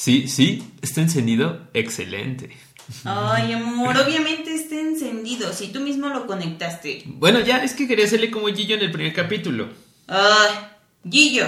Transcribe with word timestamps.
Sí, 0.00 0.28
sí, 0.28 0.62
está 0.80 1.02
encendido. 1.02 1.68
Excelente. 1.74 2.56
Ay, 3.04 3.52
amor, 3.52 3.98
obviamente 3.98 4.54
está 4.54 4.76
encendido. 4.76 5.52
Si 5.52 5.68
tú 5.68 5.80
mismo 5.80 6.08
lo 6.08 6.26
conectaste. 6.26 7.02
Bueno, 7.04 7.40
ya, 7.40 7.62
es 7.62 7.74
que 7.74 7.86
quería 7.86 8.06
hacerle 8.06 8.30
como 8.30 8.46
Gillo 8.46 8.76
en 8.76 8.80
el 8.80 8.92
primer 8.92 9.12
capítulo. 9.12 9.68
Ay, 10.06 10.52
Gillo. 11.06 11.46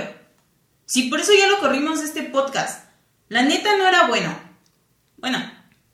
Si 0.84 1.04
por 1.04 1.20
eso 1.20 1.32
ya 1.32 1.48
lo 1.48 1.61
corrimos 1.61 2.00
este 2.00 2.25
podcast. 2.25 2.91
La 3.30 3.41
neta 3.41 3.75
no 3.79 3.88
era 3.88 4.07
bueno. 4.07 4.38
Bueno, 5.16 5.43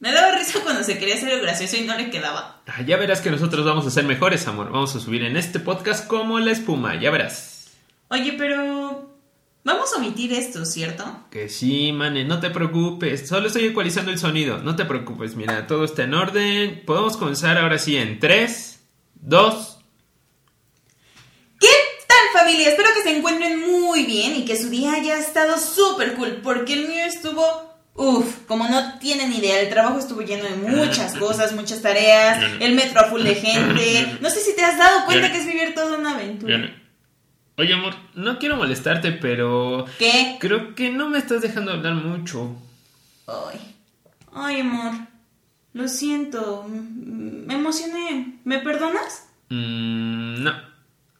me 0.00 0.10
daba 0.10 0.36
risa 0.36 0.58
cuando 0.64 0.82
se 0.82 0.98
quería 0.98 1.14
hacer 1.14 1.28
el 1.28 1.42
gracioso 1.42 1.76
y 1.76 1.82
no 1.82 1.96
le 1.96 2.10
quedaba. 2.10 2.62
Ah, 2.66 2.82
ya 2.82 2.96
verás 2.96 3.20
que 3.20 3.30
nosotros 3.30 3.64
vamos 3.64 3.86
a 3.86 3.92
ser 3.92 4.02
mejores, 4.02 4.48
amor. 4.48 4.72
Vamos 4.72 4.96
a 4.96 5.00
subir 5.00 5.22
en 5.22 5.36
este 5.36 5.60
podcast 5.60 6.08
como 6.08 6.40
la 6.40 6.50
espuma, 6.50 7.00
ya 7.00 7.12
verás. 7.12 7.70
Oye, 8.08 8.32
pero... 8.32 9.07
Vamos 9.64 9.92
a 9.92 9.96
omitir 9.98 10.32
esto, 10.32 10.64
¿cierto? 10.64 11.04
Que 11.30 11.48
sí, 11.48 11.92
mane, 11.92 12.24
no 12.24 12.40
te 12.40 12.50
preocupes. 12.50 13.28
Solo 13.28 13.48
estoy 13.48 13.66
ecualizando 13.66 14.10
el 14.10 14.18
sonido. 14.18 14.58
No 14.58 14.76
te 14.76 14.84
preocupes, 14.84 15.34
mira, 15.36 15.66
todo 15.66 15.84
está 15.84 16.04
en 16.04 16.14
orden. 16.14 16.82
Podemos 16.86 17.16
comenzar 17.16 17.58
ahora 17.58 17.78
sí 17.78 17.96
en 17.96 18.18
3, 18.18 18.80
2. 19.20 19.78
¿Qué 21.60 21.66
tal 22.06 22.42
familia? 22.42 22.70
Espero 22.70 22.88
que 22.94 23.02
se 23.02 23.16
encuentren 23.16 23.58
muy 23.70 24.04
bien 24.04 24.36
y 24.36 24.44
que 24.44 24.56
su 24.56 24.70
día 24.70 24.94
haya 24.94 25.18
estado 25.18 25.58
súper 25.58 26.14
cool, 26.14 26.40
porque 26.42 26.72
el 26.74 26.88
mío 26.88 27.04
estuvo... 27.04 27.68
Uf, 27.94 28.46
como 28.46 28.68
no 28.68 28.96
tienen 29.00 29.32
idea, 29.32 29.60
el 29.60 29.70
trabajo 29.70 29.98
estuvo 29.98 30.22
lleno 30.22 30.44
de 30.44 30.54
muchas 30.54 31.14
cosas, 31.18 31.52
muchas 31.52 31.82
tareas, 31.82 32.38
el 32.60 32.74
metro 32.74 33.00
a 33.00 33.04
full 33.10 33.22
de 33.22 33.34
gente. 33.34 34.18
No 34.20 34.30
sé 34.30 34.38
si 34.40 34.54
te 34.54 34.64
has 34.64 34.78
dado 34.78 35.04
cuenta 35.04 35.32
que 35.32 35.38
es 35.38 35.46
vivir 35.46 35.74
toda 35.74 35.98
una 35.98 36.14
aventura. 36.14 36.77
Oye, 37.58 37.74
amor, 37.74 37.92
no 38.14 38.38
quiero 38.38 38.56
molestarte, 38.56 39.10
pero... 39.10 39.84
¿Qué? 39.98 40.36
Creo 40.38 40.76
que 40.76 40.90
no 40.90 41.08
me 41.10 41.18
estás 41.18 41.42
dejando 41.42 41.72
hablar 41.72 41.94
mucho. 41.94 42.56
Ay, 43.26 43.74
ay, 44.32 44.60
amor. 44.60 44.92
Lo 45.72 45.88
siento. 45.88 46.64
Me 46.68 47.54
emocioné. 47.54 48.38
¿Me 48.44 48.60
perdonas? 48.60 49.26
Mm, 49.48 50.40
no. 50.44 50.52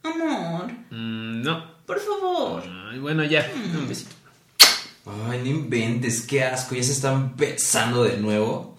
Amor. 0.05 0.71
Mm, 0.91 1.43
no. 1.43 1.77
Por 1.85 1.99
favor. 1.99 2.63
Ay, 2.89 3.01
bueno, 3.01 3.25
ya. 3.25 3.51
Un 3.77 3.89
besito. 3.89 4.15
Ay, 5.29 5.41
no 5.41 5.47
inventes, 5.47 6.23
qué 6.23 6.45
asco, 6.45 6.77
ya 6.77 6.85
se 6.85 6.93
están 6.93 7.37
besando 7.37 8.05
de 8.05 8.17
nuevo. 8.19 8.77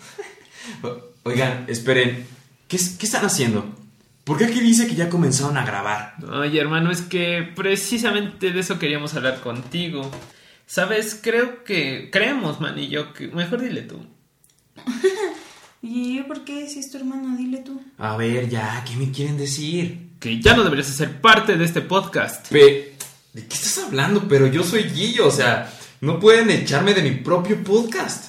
Oigan, 1.24 1.66
esperen, 1.68 2.26
¿qué, 2.70 2.78
qué 2.78 3.06
están 3.06 3.26
haciendo? 3.26 3.66
¿Por 4.30 4.38
qué 4.38 4.46
aquí 4.46 4.60
dice 4.60 4.86
que 4.86 4.94
ya 4.94 5.10
comenzaron 5.10 5.58
a 5.58 5.66
grabar? 5.66 6.14
Oye, 6.32 6.62
hermano, 6.62 6.92
es 6.92 7.02
que 7.02 7.50
precisamente 7.56 8.52
de 8.52 8.60
eso 8.60 8.78
queríamos 8.78 9.16
hablar 9.16 9.42
contigo. 9.42 10.12
Sabes, 10.68 11.20
creo 11.20 11.64
que. 11.64 12.12
Creemos, 12.12 12.62
man, 12.62 12.78
y 12.78 12.90
yo 12.90 13.12
que. 13.12 13.30
Mejor 13.30 13.60
dile 13.60 13.82
tú. 13.82 14.06
¿Y 15.82 16.18
yo 16.18 16.28
por 16.28 16.46
qué? 16.46 16.70
Si 16.70 16.78
es 16.78 16.92
tu 16.92 16.98
hermano, 16.98 17.36
dile 17.38 17.64
tú. 17.66 17.82
A 17.98 18.18
ver, 18.18 18.48
ya, 18.48 18.86
¿qué 18.88 18.96
me 18.98 19.10
quieren 19.10 19.36
decir? 19.36 20.12
Que 20.20 20.40
ya 20.40 20.56
no 20.56 20.64
deberías 20.64 20.86
ser 20.86 21.20
parte 21.22 21.58
de 21.58 21.66
este 21.66 21.82
podcast. 21.82 22.50
Pe 22.50 22.94
¿De 23.34 23.48
qué 23.48 23.56
estás 23.56 23.80
hablando? 23.80 24.28
Pero 24.28 24.46
yo 24.46 24.64
soy 24.64 24.84
Guillo, 24.84 25.26
o 25.26 25.32
sea, 25.32 25.74
no 26.02 26.20
pueden 26.20 26.52
echarme 26.52 26.94
de 26.94 27.02
mi 27.02 27.16
propio 27.16 27.64
podcast. 27.64 28.29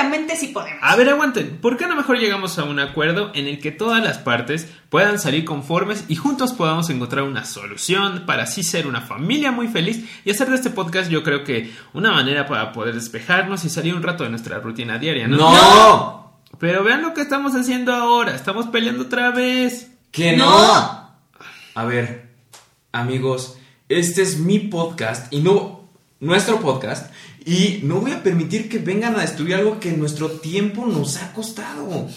Técnicamente 0.00 0.36
sí 0.36 0.48
podemos. 0.48 0.80
A 0.82 0.96
ver, 0.96 1.10
aguanten. 1.10 1.58
¿Por 1.58 1.76
qué 1.76 1.86
no 1.86 1.94
mejor 1.94 2.18
llegamos 2.18 2.58
a 2.58 2.64
un 2.64 2.80
acuerdo 2.80 3.30
en 3.34 3.46
el 3.46 3.60
que 3.60 3.70
todas 3.70 4.02
las 4.02 4.18
partes 4.18 4.66
puedan 4.88 5.18
salir 5.18 5.44
conformes 5.44 6.04
y 6.08 6.16
juntos 6.16 6.52
podamos 6.54 6.88
encontrar 6.88 7.24
una 7.24 7.44
solución 7.44 8.24
para 8.24 8.44
así 8.44 8.62
ser 8.62 8.86
una 8.86 9.02
familia 9.02 9.52
muy 9.52 9.68
feliz 9.68 10.08
y 10.24 10.30
hacer 10.30 10.48
de 10.48 10.56
este 10.56 10.70
podcast 10.70 11.10
yo 11.10 11.22
creo 11.22 11.44
que 11.44 11.72
una 11.92 12.12
manera 12.12 12.46
para 12.46 12.72
poder 12.72 12.94
despejarnos 12.94 13.64
y 13.64 13.70
salir 13.70 13.94
un 13.94 14.02
rato 14.02 14.24
de 14.24 14.30
nuestra 14.30 14.58
rutina 14.58 14.98
diaria, 14.98 15.28
¿no? 15.28 15.36
¡No! 15.36 16.40
Pero 16.58 16.82
vean 16.82 17.02
lo 17.02 17.12
que 17.12 17.20
estamos 17.20 17.54
haciendo 17.54 17.92
ahora. 17.92 18.34
Estamos 18.34 18.68
peleando 18.68 19.02
otra 19.02 19.30
vez. 19.30 19.92
¡Que 20.10 20.36
no! 20.36 21.10
A 21.74 21.84
ver, 21.84 22.30
amigos, 22.92 23.58
este 23.88 24.22
es 24.22 24.38
mi 24.38 24.60
podcast 24.60 25.32
y 25.32 25.40
no 25.40 25.80
nuestro 26.20 26.60
podcast 26.60 27.12
y 27.44 27.80
no 27.84 27.96
voy 27.96 28.12
a 28.12 28.22
permitir 28.22 28.68
que 28.68 28.78
vengan 28.78 29.16
a 29.16 29.20
destruir 29.20 29.54
algo 29.54 29.80
que 29.80 29.92
nuestro 29.92 30.30
tiempo 30.30 30.86
nos 30.86 31.16
ha 31.16 31.32
costado. 31.32 32.08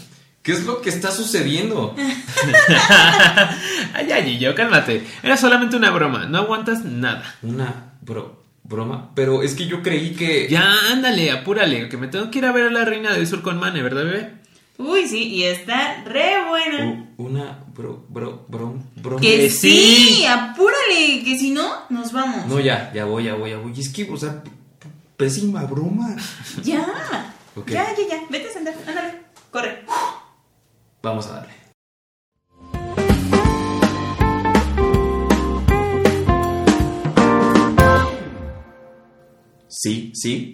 ¿Qué 0.42 0.52
es 0.52 0.66
lo 0.66 0.82
que 0.82 0.90
está 0.90 1.10
sucediendo? 1.12 1.96
ay, 3.94 4.12
ay, 4.12 4.38
yo, 4.40 4.54
cálmate. 4.56 5.04
Era 5.22 5.38
solamente 5.38 5.76
una 5.76 5.92
broma. 5.92 6.26
No 6.26 6.40
aguantas 6.40 6.84
nada. 6.84 7.24
Una 7.42 7.94
bro 8.02 8.44
broma, 8.66 9.12
pero 9.14 9.44
es 9.44 9.56
que 9.56 9.68
yo 9.68 9.82
creí 9.82 10.12
que 10.16 10.48
Ya, 10.50 10.64
ándale, 10.92 11.32
apúrale, 11.32 11.90
que 11.90 11.98
me 11.98 12.08
tengo 12.08 12.32
que 12.32 12.40
ir 12.40 12.46
a 12.46 12.52
ver 12.54 12.68
a 12.68 12.72
la 12.72 12.86
reina 12.86 13.12
del 13.14 13.28
sur 13.28 13.42
con 13.42 13.60
Mane, 13.60 13.82
¿verdad, 13.82 14.06
bebé? 14.06 14.34
Uy, 14.78 15.06
sí, 15.08 15.28
y 15.28 15.44
está 15.44 16.04
re 16.06 16.34
buena. 16.50 17.08
U- 17.18 17.26
una 17.26 17.60
bro 17.76 18.06
bro 18.10 18.46
bro 18.48 18.76
broma. 18.96 19.22
que 19.22 19.50
sí, 19.50 20.16
sí. 20.16 20.26
apúrale, 20.26 21.24
que 21.24 21.38
si 21.38 21.52
no, 21.52 21.70
nos 21.90 22.12
vamos. 22.14 22.48
No, 22.48 22.60
ya, 22.60 22.92
ya 22.94 23.06
voy, 23.06 23.26
ya 23.26 23.36
voy, 23.36 23.52
ya 23.52 23.58
voy. 23.58 23.74
Es 23.78 23.90
que, 23.90 24.10
o 24.10 24.18
sea, 24.18 24.42
pésima 25.24 25.64
broma. 25.64 26.18
Ya. 26.64 26.86
Ya, 27.68 27.96
ya, 27.96 28.04
ya. 28.10 28.20
Vete 28.30 28.50
a 28.50 28.52
sentar, 28.52 28.76
ándale. 28.86 29.22
Corre. 29.52 29.86
Vamos 31.02 31.28
a 31.28 31.36
darle. 31.36 31.54
Sí, 39.70 40.12
sí. 40.14 40.52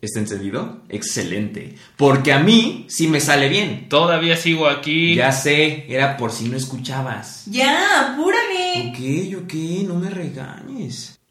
¿Está 0.00 0.20
encendido? 0.20 0.82
Excelente. 0.88 1.76
Porque 1.96 2.32
a 2.32 2.38
mí 2.38 2.86
sí 2.88 3.08
me 3.08 3.20
sale 3.20 3.50
bien. 3.50 3.90
Todavía 3.90 4.36
sigo 4.36 4.68
aquí. 4.68 5.16
Ya 5.16 5.32
sé, 5.32 5.84
era 5.92 6.16
por 6.16 6.32
si 6.32 6.48
no 6.48 6.56
escuchabas. 6.56 7.44
Ya, 7.46 8.12
apúrale. 8.12 8.88
Ok, 8.88 9.44
ok, 9.44 9.54
no 9.86 9.96
me 9.96 10.08
regañes. 10.08 11.21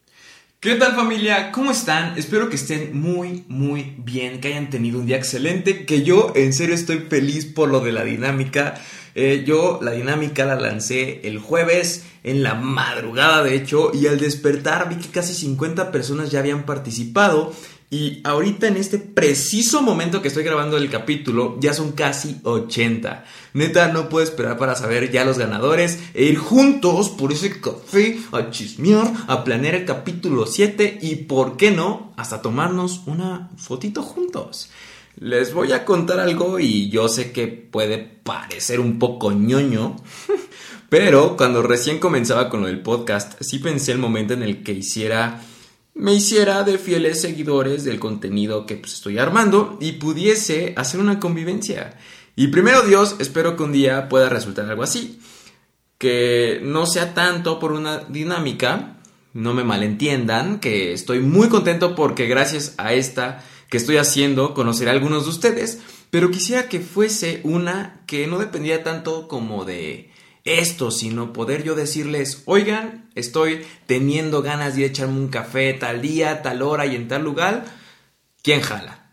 ¿Qué 0.62 0.76
tal 0.76 0.94
familia? 0.94 1.50
¿Cómo 1.50 1.72
están? 1.72 2.16
Espero 2.16 2.48
que 2.48 2.54
estén 2.54 2.96
muy, 2.96 3.42
muy 3.48 3.96
bien, 3.98 4.40
que 4.40 4.46
hayan 4.46 4.70
tenido 4.70 5.00
un 5.00 5.06
día 5.06 5.16
excelente, 5.16 5.84
que 5.84 6.04
yo 6.04 6.32
en 6.36 6.52
serio 6.52 6.76
estoy 6.76 6.98
feliz 6.98 7.46
por 7.46 7.68
lo 7.68 7.80
de 7.80 7.90
la 7.90 8.04
dinámica. 8.04 8.74
Eh, 9.16 9.42
yo 9.44 9.80
la 9.82 9.90
dinámica 9.90 10.44
la 10.44 10.54
lancé 10.54 11.20
el 11.24 11.40
jueves, 11.40 12.04
en 12.22 12.44
la 12.44 12.54
madrugada 12.54 13.42
de 13.42 13.56
hecho, 13.56 13.90
y 13.92 14.06
al 14.06 14.20
despertar 14.20 14.88
vi 14.88 15.02
que 15.02 15.08
casi 15.08 15.34
50 15.34 15.90
personas 15.90 16.30
ya 16.30 16.38
habían 16.38 16.64
participado. 16.64 17.52
Y 17.92 18.22
ahorita 18.24 18.68
en 18.68 18.78
este 18.78 18.96
preciso 18.96 19.82
momento 19.82 20.22
que 20.22 20.28
estoy 20.28 20.44
grabando 20.44 20.78
el 20.78 20.88
capítulo, 20.88 21.58
ya 21.60 21.74
son 21.74 21.92
casi 21.92 22.40
80. 22.42 23.26
Neta, 23.52 23.88
no 23.88 24.08
puedo 24.08 24.24
esperar 24.24 24.56
para 24.56 24.74
saber 24.74 25.10
ya 25.10 25.26
los 25.26 25.36
ganadores 25.36 25.98
e 26.14 26.24
ir 26.24 26.38
juntos 26.38 27.10
por 27.10 27.34
ese 27.34 27.60
café 27.60 28.18
a 28.32 28.48
chismear, 28.48 29.12
a 29.26 29.44
planear 29.44 29.74
el 29.74 29.84
capítulo 29.84 30.46
7 30.46 31.00
y, 31.02 31.16
¿por 31.16 31.58
qué 31.58 31.70
no?, 31.70 32.14
hasta 32.16 32.40
tomarnos 32.40 33.02
una 33.04 33.50
fotito 33.58 34.02
juntos. 34.02 34.70
Les 35.18 35.52
voy 35.52 35.72
a 35.72 35.84
contar 35.84 36.18
algo 36.18 36.58
y 36.58 36.88
yo 36.88 37.10
sé 37.10 37.30
que 37.30 37.46
puede 37.46 37.98
parecer 37.98 38.80
un 38.80 38.98
poco 38.98 39.32
ñoño, 39.32 39.96
pero 40.88 41.36
cuando 41.36 41.60
recién 41.60 41.98
comenzaba 41.98 42.48
con 42.48 42.62
lo 42.62 42.68
del 42.68 42.80
podcast, 42.80 43.34
sí 43.42 43.58
pensé 43.58 43.92
el 43.92 43.98
momento 43.98 44.32
en 44.32 44.42
el 44.42 44.62
que 44.62 44.72
hiciera 44.72 45.42
me 45.94 46.14
hiciera 46.14 46.62
de 46.62 46.78
fieles 46.78 47.20
seguidores 47.20 47.84
del 47.84 47.98
contenido 47.98 48.66
que 48.66 48.76
pues, 48.76 48.94
estoy 48.94 49.18
armando 49.18 49.78
y 49.80 49.92
pudiese 49.92 50.74
hacer 50.76 51.00
una 51.00 51.20
convivencia. 51.20 51.96
Y 52.34 52.48
primero 52.48 52.82
Dios, 52.82 53.16
espero 53.18 53.56
que 53.56 53.62
un 53.62 53.72
día 53.72 54.08
pueda 54.08 54.28
resultar 54.28 54.68
algo 54.68 54.82
así. 54.82 55.20
Que 55.98 56.60
no 56.62 56.86
sea 56.86 57.14
tanto 57.14 57.58
por 57.58 57.72
una 57.72 57.98
dinámica, 57.98 58.96
no 59.34 59.54
me 59.54 59.64
malentiendan, 59.64 60.58
que 60.60 60.92
estoy 60.92 61.20
muy 61.20 61.48
contento 61.48 61.94
porque 61.94 62.26
gracias 62.26 62.74
a 62.78 62.94
esta 62.94 63.44
que 63.68 63.76
estoy 63.76 63.96
haciendo 63.96 64.54
conoceré 64.54 64.90
a 64.90 64.94
algunos 64.94 65.24
de 65.24 65.30
ustedes, 65.30 65.80
pero 66.10 66.30
quisiera 66.30 66.68
que 66.68 66.80
fuese 66.80 67.40
una 67.44 68.02
que 68.06 68.26
no 68.26 68.38
dependía 68.38 68.82
tanto 68.82 69.28
como 69.28 69.64
de 69.64 70.11
esto, 70.44 70.90
sino 70.90 71.32
poder 71.32 71.62
yo 71.62 71.74
decirles, 71.74 72.42
oigan, 72.46 73.08
estoy 73.14 73.64
teniendo 73.86 74.42
ganas 74.42 74.76
de 74.76 74.84
echarme 74.84 75.18
un 75.18 75.28
café 75.28 75.72
tal 75.74 76.02
día, 76.02 76.42
tal 76.42 76.62
hora 76.62 76.86
y 76.86 76.96
en 76.96 77.08
tal 77.08 77.22
lugar, 77.22 77.64
¿quién 78.42 78.60
jala? 78.60 79.10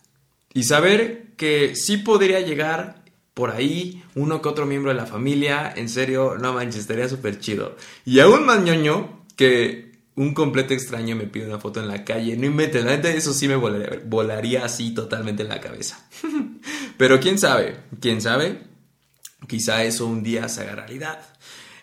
Y 0.54 0.64
saber 0.64 1.34
que 1.38 1.76
sí 1.76 1.98
podría 1.98 2.40
llegar 2.42 3.04
por 3.34 3.52
ahí 3.52 4.04
uno 4.16 4.42
que 4.42 4.50
otro 4.50 4.66
miembro 4.66 4.92
de 4.92 4.98
la 4.98 5.06
familia, 5.06 5.72
en 5.76 5.88
serio, 5.88 6.36
no 6.38 6.54
manches, 6.54 6.81
estaría 6.81 7.08
súper 7.08 7.40
chido. 7.40 7.78
Y 8.06 8.20
aún 8.20 8.46
más 8.46 8.62
ñoño 8.62 9.24
que 9.36 9.90
un 10.16 10.34
completo 10.34 10.74
extraño 10.74 11.16
me 11.16 11.28
pide 11.28 11.46
una 11.46 11.60
foto 11.60 11.80
en 11.80 11.88
la 11.88 12.04
calle, 12.04 12.36
no 12.36 12.46
inventes, 12.46 12.84
la 12.84 12.92
neta 12.92 13.10
eso 13.10 13.34
sí 13.34 13.48
me 13.48 13.56
volaría, 13.56 14.02
volaría 14.06 14.66
así 14.66 14.94
totalmente 14.94 15.44
en 15.44 15.50
la 15.50 15.62
cabeza. 15.62 16.06
Pero 16.98 17.22
quién 17.22 17.40
sabe, 17.40 17.78
quién 18.02 18.22
sabe, 18.22 18.60
Quizá 19.47 19.83
eso 19.83 20.06
un 20.06 20.24
día 20.24 20.50
se 20.50 20.62
haga 20.62 20.75
realidad. 20.75 21.19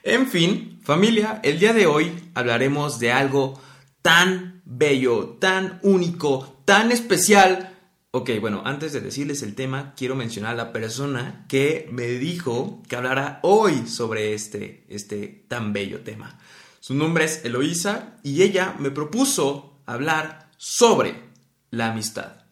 En 0.03 0.29
fin, 0.29 0.81
familia, 0.85 1.41
el 1.43 1.59
día 1.59 1.73
de 1.73 1.87
hoy 1.87 2.31
hablaremos 2.35 2.99
de 3.01 3.13
algo 3.13 3.61
tan 4.03 4.63
bello, 4.65 5.37
tan 5.41 5.81
único, 5.83 6.63
tan 6.65 6.93
especial. 6.93 7.75
Ok, 8.13 8.31
bueno, 8.41 8.63
antes 8.65 8.93
de 8.93 9.01
decirles 9.01 9.43
el 9.43 9.55
tema, 9.55 9.95
quiero 9.97 10.15
mencionar 10.15 10.53
a 10.53 10.65
la 10.65 10.73
persona 10.73 11.45
que 11.49 11.89
me 11.91 12.07
dijo 12.07 12.83
que 12.89 12.97
hablara 12.97 13.41
hoy 13.43 13.87
sobre 13.89 14.33
este, 14.33 14.87
este 14.89 15.45
tan 15.49 15.73
bello 15.73 16.01
tema. 16.01 16.39
Su 16.81 16.95
nombre 16.95 17.25
es 17.25 17.45
Eloísa 17.45 18.19
y 18.23 18.43
ella 18.43 18.77
me 18.79 18.93
propuso 18.93 19.81
hablar 19.87 20.51
sobre 20.57 21.15
la 21.71 21.91
amistad. 21.91 22.46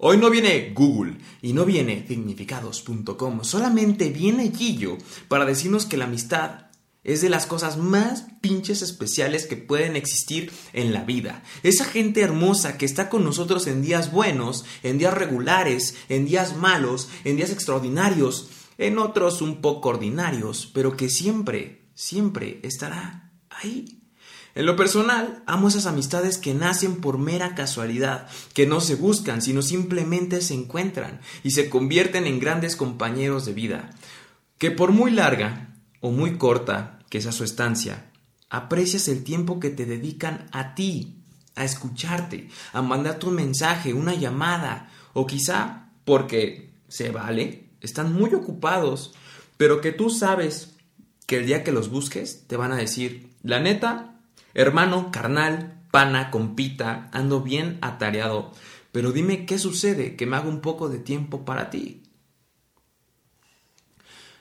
Hoy 0.00 0.16
no 0.16 0.30
viene 0.30 0.72
Google 0.76 1.16
y 1.42 1.52
no 1.54 1.64
viene 1.64 2.06
significados.com, 2.06 3.42
solamente 3.42 4.10
viene 4.10 4.52
Gillo 4.56 4.96
para 5.26 5.44
decirnos 5.44 5.86
que 5.86 5.96
la 5.96 6.04
amistad 6.04 6.66
es 7.02 7.20
de 7.20 7.28
las 7.28 7.46
cosas 7.46 7.78
más 7.78 8.26
pinches 8.40 8.80
especiales 8.82 9.46
que 9.46 9.56
pueden 9.56 9.96
existir 9.96 10.52
en 10.72 10.92
la 10.92 11.02
vida. 11.02 11.42
Esa 11.64 11.84
gente 11.84 12.20
hermosa 12.20 12.78
que 12.78 12.86
está 12.86 13.08
con 13.08 13.24
nosotros 13.24 13.66
en 13.66 13.82
días 13.82 14.12
buenos, 14.12 14.64
en 14.84 14.98
días 14.98 15.14
regulares, 15.14 15.96
en 16.08 16.26
días 16.26 16.56
malos, 16.56 17.08
en 17.24 17.36
días 17.36 17.50
extraordinarios, 17.50 18.50
en 18.78 18.98
otros 18.98 19.42
un 19.42 19.60
poco 19.60 19.88
ordinarios, 19.88 20.70
pero 20.72 20.96
que 20.96 21.08
siempre, 21.08 21.88
siempre 21.94 22.60
estará 22.62 23.32
ahí. 23.50 23.97
En 24.58 24.66
lo 24.66 24.74
personal, 24.74 25.44
amo 25.46 25.68
esas 25.68 25.86
amistades 25.86 26.36
que 26.36 26.52
nacen 26.52 26.96
por 26.96 27.16
mera 27.16 27.54
casualidad, 27.54 28.26
que 28.54 28.66
no 28.66 28.80
se 28.80 28.96
buscan, 28.96 29.40
sino 29.40 29.62
simplemente 29.62 30.40
se 30.40 30.54
encuentran 30.54 31.20
y 31.44 31.52
se 31.52 31.70
convierten 31.70 32.26
en 32.26 32.40
grandes 32.40 32.74
compañeros 32.74 33.46
de 33.46 33.52
vida. 33.52 33.90
Que 34.58 34.72
por 34.72 34.90
muy 34.90 35.12
larga 35.12 35.76
o 36.00 36.10
muy 36.10 36.38
corta 36.38 36.98
que 37.08 37.20
sea 37.20 37.30
su 37.30 37.44
estancia, 37.44 38.10
aprecias 38.50 39.06
el 39.06 39.22
tiempo 39.22 39.60
que 39.60 39.70
te 39.70 39.86
dedican 39.86 40.48
a 40.50 40.74
ti, 40.74 41.22
a 41.54 41.62
escucharte, 41.62 42.48
a 42.72 42.82
mandar 42.82 43.20
tu 43.20 43.30
mensaje, 43.30 43.94
una 43.94 44.14
llamada, 44.14 44.90
o 45.12 45.24
quizá 45.24 45.92
porque 46.04 46.72
se 46.88 47.12
vale, 47.12 47.68
están 47.80 48.12
muy 48.12 48.34
ocupados, 48.34 49.14
pero 49.56 49.80
que 49.80 49.92
tú 49.92 50.10
sabes 50.10 50.74
que 51.28 51.36
el 51.36 51.46
día 51.46 51.62
que 51.62 51.70
los 51.70 51.90
busques 51.90 52.48
te 52.48 52.56
van 52.56 52.72
a 52.72 52.76
decir, 52.76 53.30
la 53.44 53.60
neta, 53.60 54.17
hermano, 54.54 55.10
carnal, 55.10 55.82
pana, 55.90 56.30
compita, 56.30 57.08
ando 57.12 57.40
bien 57.40 57.78
atareado, 57.80 58.52
pero 58.92 59.12
dime 59.12 59.46
qué 59.46 59.58
sucede, 59.58 60.16
que 60.16 60.26
me 60.26 60.36
hago 60.36 60.48
un 60.48 60.60
poco 60.60 60.88
de 60.88 60.98
tiempo 60.98 61.44
para 61.44 61.70
ti. 61.70 62.02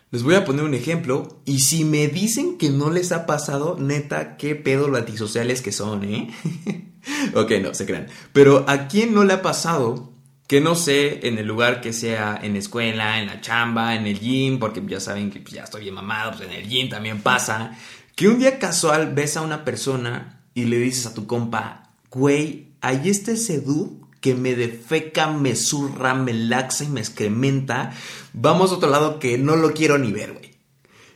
Les 0.10 0.24
voy 0.24 0.36
a 0.36 0.46
poner 0.46 0.64
un 0.64 0.74
ejemplo 0.74 1.42
y 1.44 1.60
si 1.60 1.84
me 1.84 2.08
dicen 2.08 2.58
que 2.58 2.70
no 2.70 2.90
les 2.90 3.12
ha 3.12 3.26
pasado, 3.26 3.76
neta, 3.78 4.38
qué 4.38 4.56
pedo 4.56 4.88
los 4.88 5.00
antisociales 5.00 5.62
que 5.62 5.74
son, 5.74 6.06
¿eh? 6.06 6.30
ok, 7.36 7.52
no, 7.62 7.74
se 7.74 7.86
crean. 7.86 8.08
Pero 8.32 8.64
¿a 8.70 8.88
quién 8.88 9.14
no 9.14 9.26
le 9.26 9.34
ha 9.34 9.42
pasado 9.42 10.14
que 10.48 10.62
no 10.62 10.76
sé, 10.76 11.28
en 11.28 11.38
el 11.38 11.46
lugar 11.46 11.82
que 11.82 11.92
sea, 11.92 12.40
en 12.42 12.54
la 12.54 12.60
escuela, 12.60 13.20
en 13.20 13.28
la 13.28 13.42
chamba, 13.42 13.96
en 13.96 14.08
el 14.08 14.18
gym, 14.18 14.60
porque 14.60 14.82
ya 14.88 15.02
saben 15.02 15.30
que 15.30 15.42
pues, 15.42 15.54
ya 15.54 15.64
estoy 15.64 15.82
bien 15.82 15.94
mamado, 15.94 16.32
pues 16.38 16.50
en 16.50 16.56
el 16.56 16.68
gym 16.68 16.88
también 16.88 17.22
pasa, 17.22 17.78
que 18.18 18.28
un 18.28 18.40
día 18.40 18.58
casual 18.58 19.14
ves 19.14 19.38
a 19.38 19.44
una 19.44 19.64
persona 19.64 20.42
y 20.56 20.66
le 20.66 20.80
dices 20.80 21.06
a 21.06 21.14
tu 21.14 21.28
compa, 21.28 21.94
güey, 22.10 22.74
ahí 22.82 23.10
está 23.10 23.34
ese 23.34 23.64
que 24.22 24.34
me 24.34 24.56
defeca, 24.56 25.30
me 25.30 25.56
zurra, 25.56 26.16
me 26.16 26.34
laxa 26.34 26.84
y 26.84 26.88
me 26.88 27.00
excrementa, 27.00 27.94
vamos 28.34 28.72
a 28.72 28.78
otro 28.78 28.90
lado 28.90 29.20
que 29.20 29.38
no 29.38 29.56
lo 29.56 29.72
quiero 29.74 30.00
ni 30.00 30.12
ver, 30.12 30.34
güey. 30.34 30.56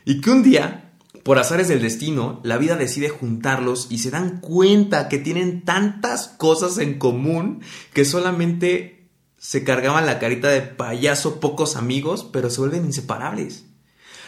Y 0.04 0.20
que 0.20 0.30
un 0.30 0.44
día, 0.44 0.92
por 1.24 1.40
azares 1.40 1.66
del 1.66 1.82
destino, 1.82 2.40
la 2.44 2.56
vida 2.56 2.76
decide 2.76 3.08
juntarlos 3.08 3.88
y 3.90 3.98
se 3.98 4.12
dan 4.12 4.38
cuenta 4.38 5.08
que 5.08 5.18
tienen 5.18 5.64
tantas 5.64 6.28
cosas 6.28 6.78
en 6.78 7.00
común 7.00 7.62
que 7.92 8.04
solamente 8.04 9.08
se 9.38 9.64
cargaban 9.64 10.06
la 10.06 10.20
carita 10.20 10.50
de 10.50 10.62
payaso 10.62 11.40
pocos 11.40 11.74
amigos, 11.74 12.28
pero 12.32 12.48
se 12.48 12.60
vuelven 12.60 12.84
inseparables. 12.84 13.64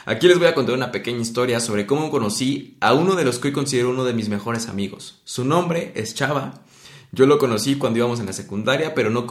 Aquí 0.06 0.28
les 0.28 0.38
voy 0.38 0.48
a 0.48 0.54
contar 0.54 0.74
una 0.74 0.92
pequeña 0.92 1.22
historia 1.22 1.60
sobre 1.60 1.86
cómo 1.86 2.10
conocí 2.10 2.76
a 2.80 2.92
uno 2.92 3.14
de 3.14 3.24
los 3.24 3.38
que 3.38 3.48
hoy 3.48 3.54
considero 3.54 3.88
uno 3.88 4.04
de 4.04 4.12
mis 4.12 4.28
mejores 4.28 4.68
amigos. 4.68 5.22
Su 5.24 5.46
nombre 5.46 5.92
es 5.94 6.14
Chava. 6.14 6.62
Yo 7.12 7.24
lo 7.24 7.38
conocí 7.38 7.76
cuando 7.76 8.00
íbamos 8.00 8.20
en 8.20 8.26
la 8.26 8.34
secundaria, 8.34 8.94
pero 8.94 9.08
no, 9.08 9.26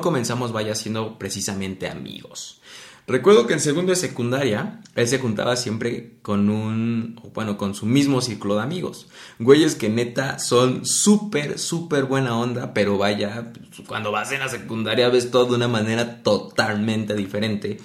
comenzamos 0.00 0.50
vaya 0.50 0.74
siendo 0.74 1.16
precisamente 1.16 1.88
amigos. 1.88 2.60
Recuerdo 3.06 3.46
que 3.46 3.52
en 3.52 3.60
segundo 3.60 3.90
de 3.90 3.96
secundaria, 3.96 4.80
él 4.96 5.06
se 5.06 5.20
juntaba 5.20 5.54
siempre 5.54 6.16
con 6.22 6.48
un, 6.50 7.20
bueno, 7.32 7.56
con 7.56 7.76
su 7.76 7.86
mismo 7.86 8.20
círculo 8.20 8.56
de 8.56 8.62
amigos. 8.62 9.06
Güeyes 9.38 9.76
que 9.76 9.90
neta 9.90 10.40
son 10.40 10.84
súper, 10.84 11.60
súper 11.60 12.06
buena 12.06 12.36
onda, 12.36 12.74
pero 12.74 12.98
vaya, 12.98 13.52
cuando 13.86 14.10
vas 14.10 14.32
en 14.32 14.40
la 14.40 14.48
secundaria 14.48 15.08
ves 15.08 15.30
todo 15.30 15.50
de 15.50 15.54
una 15.54 15.68
manera 15.68 16.22
totalmente 16.24 17.14
diferente. 17.14 17.78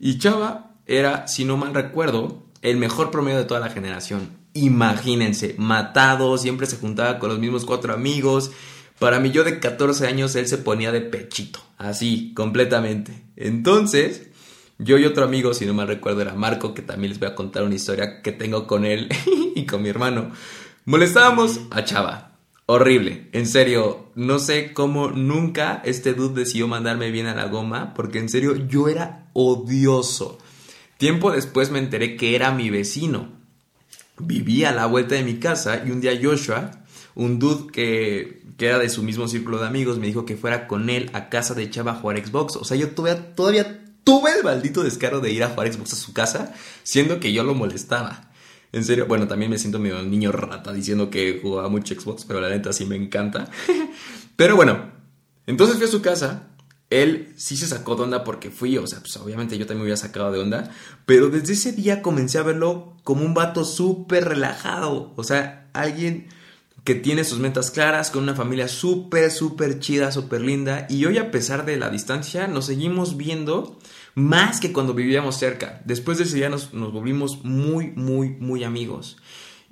Y 0.00 0.18
Chava 0.18 0.73
era, 0.86 1.26
si 1.28 1.44
no 1.44 1.56
mal 1.56 1.74
recuerdo, 1.74 2.44
el 2.62 2.76
mejor 2.76 3.10
promedio 3.10 3.38
de 3.38 3.44
toda 3.44 3.60
la 3.60 3.70
generación. 3.70 4.30
Imagínense, 4.54 5.54
matado, 5.58 6.38
siempre 6.38 6.66
se 6.66 6.76
juntaba 6.76 7.18
con 7.18 7.28
los 7.28 7.38
mismos 7.38 7.64
cuatro 7.64 7.92
amigos. 7.92 8.52
Para 8.98 9.20
mí, 9.20 9.30
yo 9.30 9.44
de 9.44 9.58
14 9.58 10.06
años, 10.06 10.34
él 10.36 10.46
se 10.46 10.58
ponía 10.58 10.92
de 10.92 11.00
pechito, 11.00 11.60
así, 11.76 12.32
completamente. 12.34 13.24
Entonces, 13.36 14.28
yo 14.78 14.98
y 14.98 15.04
otro 15.04 15.24
amigo, 15.24 15.54
si 15.54 15.66
no 15.66 15.74
me 15.74 15.86
recuerdo, 15.86 16.22
era 16.22 16.34
Marco, 16.34 16.74
que 16.74 16.82
también 16.82 17.10
les 17.10 17.18
voy 17.18 17.28
a 17.28 17.34
contar 17.34 17.64
una 17.64 17.74
historia 17.74 18.22
que 18.22 18.32
tengo 18.32 18.66
con 18.66 18.84
él 18.84 19.08
y 19.54 19.66
con 19.66 19.82
mi 19.82 19.88
hermano. 19.88 20.30
Molestábamos 20.84 21.60
a 21.70 21.84
Chava. 21.84 22.30
Horrible, 22.66 23.28
en 23.32 23.46
serio, 23.46 24.10
no 24.14 24.38
sé 24.38 24.72
cómo 24.72 25.10
nunca 25.10 25.82
este 25.84 26.14
dude 26.14 26.40
decidió 26.40 26.66
mandarme 26.66 27.10
bien 27.10 27.26
a 27.26 27.34
la 27.34 27.44
goma, 27.48 27.92
porque 27.92 28.18
en 28.18 28.30
serio 28.30 28.54
yo 28.68 28.88
era 28.88 29.28
odioso. 29.34 30.38
Tiempo 31.04 31.30
después 31.30 31.70
me 31.70 31.80
enteré 31.80 32.16
que 32.16 32.34
era 32.34 32.50
mi 32.50 32.70
vecino. 32.70 33.28
Vivía 34.18 34.70
a 34.70 34.72
la 34.72 34.86
vuelta 34.86 35.14
de 35.14 35.22
mi 35.22 35.34
casa 35.34 35.82
y 35.84 35.90
un 35.90 36.00
día 36.00 36.18
Joshua, 36.18 36.70
un 37.14 37.38
dude 37.38 37.70
que, 37.70 38.42
que 38.56 38.68
era 38.68 38.78
de 38.78 38.88
su 38.88 39.02
mismo 39.02 39.28
círculo 39.28 39.58
de 39.58 39.66
amigos, 39.66 39.98
me 39.98 40.06
dijo 40.06 40.24
que 40.24 40.38
fuera 40.38 40.66
con 40.66 40.88
él 40.88 41.10
a 41.12 41.28
casa 41.28 41.52
de 41.52 41.68
Chava 41.68 41.92
a 41.92 41.96
jugar 41.96 42.26
Xbox. 42.26 42.56
O 42.56 42.64
sea, 42.64 42.78
yo 42.78 42.92
todavía, 42.92 43.34
todavía 43.34 43.84
tuve 44.02 44.32
el 44.32 44.44
maldito 44.44 44.82
descaro 44.82 45.20
de 45.20 45.30
ir 45.30 45.44
a 45.44 45.50
jugar 45.50 45.70
Xbox 45.70 45.92
a 45.92 45.96
su 45.96 46.14
casa, 46.14 46.54
siendo 46.84 47.20
que 47.20 47.34
yo 47.34 47.44
lo 47.44 47.54
molestaba. 47.54 48.30
En 48.72 48.82
serio, 48.82 49.04
bueno, 49.04 49.28
también 49.28 49.50
me 49.50 49.58
siento 49.58 49.78
medio 49.78 50.02
niño 50.02 50.32
rata 50.32 50.72
diciendo 50.72 51.10
que 51.10 51.38
jugaba 51.42 51.68
mucho 51.68 51.94
Xbox, 52.00 52.24
pero 52.24 52.40
la 52.40 52.48
neta 52.48 52.72
sí 52.72 52.86
me 52.86 52.96
encanta. 52.96 53.50
pero 54.36 54.56
bueno, 54.56 54.90
entonces 55.46 55.76
fui 55.76 55.84
a 55.84 55.90
su 55.90 56.00
casa. 56.00 56.53
Él 56.90 57.32
sí 57.36 57.56
se 57.56 57.66
sacó 57.66 57.96
de 57.96 58.02
onda 58.02 58.24
porque 58.24 58.50
fui, 58.50 58.76
o 58.78 58.86
sea, 58.86 59.00
pues 59.00 59.16
obviamente 59.16 59.58
yo 59.58 59.66
también 59.66 59.84
me 59.84 59.90
había 59.90 59.96
sacado 59.96 60.30
de 60.30 60.40
onda, 60.40 60.70
pero 61.06 61.28
desde 61.28 61.54
ese 61.54 61.72
día 61.72 62.02
comencé 62.02 62.38
a 62.38 62.42
verlo 62.42 62.96
como 63.02 63.24
un 63.24 63.34
vato 63.34 63.64
súper 63.64 64.28
relajado, 64.28 65.12
o 65.16 65.24
sea, 65.24 65.68
alguien 65.72 66.28
que 66.84 66.94
tiene 66.94 67.24
sus 67.24 67.38
metas 67.38 67.70
claras, 67.70 68.10
con 68.10 68.22
una 68.22 68.34
familia 68.34 68.68
súper, 68.68 69.30
súper 69.30 69.80
chida, 69.80 70.12
súper 70.12 70.42
linda. 70.42 70.86
Y 70.90 71.06
hoy, 71.06 71.16
a 71.16 71.30
pesar 71.30 71.64
de 71.64 71.78
la 71.78 71.88
distancia, 71.88 72.46
nos 72.46 72.66
seguimos 72.66 73.16
viendo 73.16 73.78
más 74.14 74.60
que 74.60 74.72
cuando 74.72 74.92
vivíamos 74.92 75.38
cerca. 75.38 75.80
Después 75.86 76.18
de 76.18 76.24
ese 76.24 76.36
día 76.36 76.50
nos, 76.50 76.72
volvimos 76.72 77.42
muy, 77.42 77.90
muy, 77.92 78.28
muy 78.28 78.64
amigos. 78.64 79.16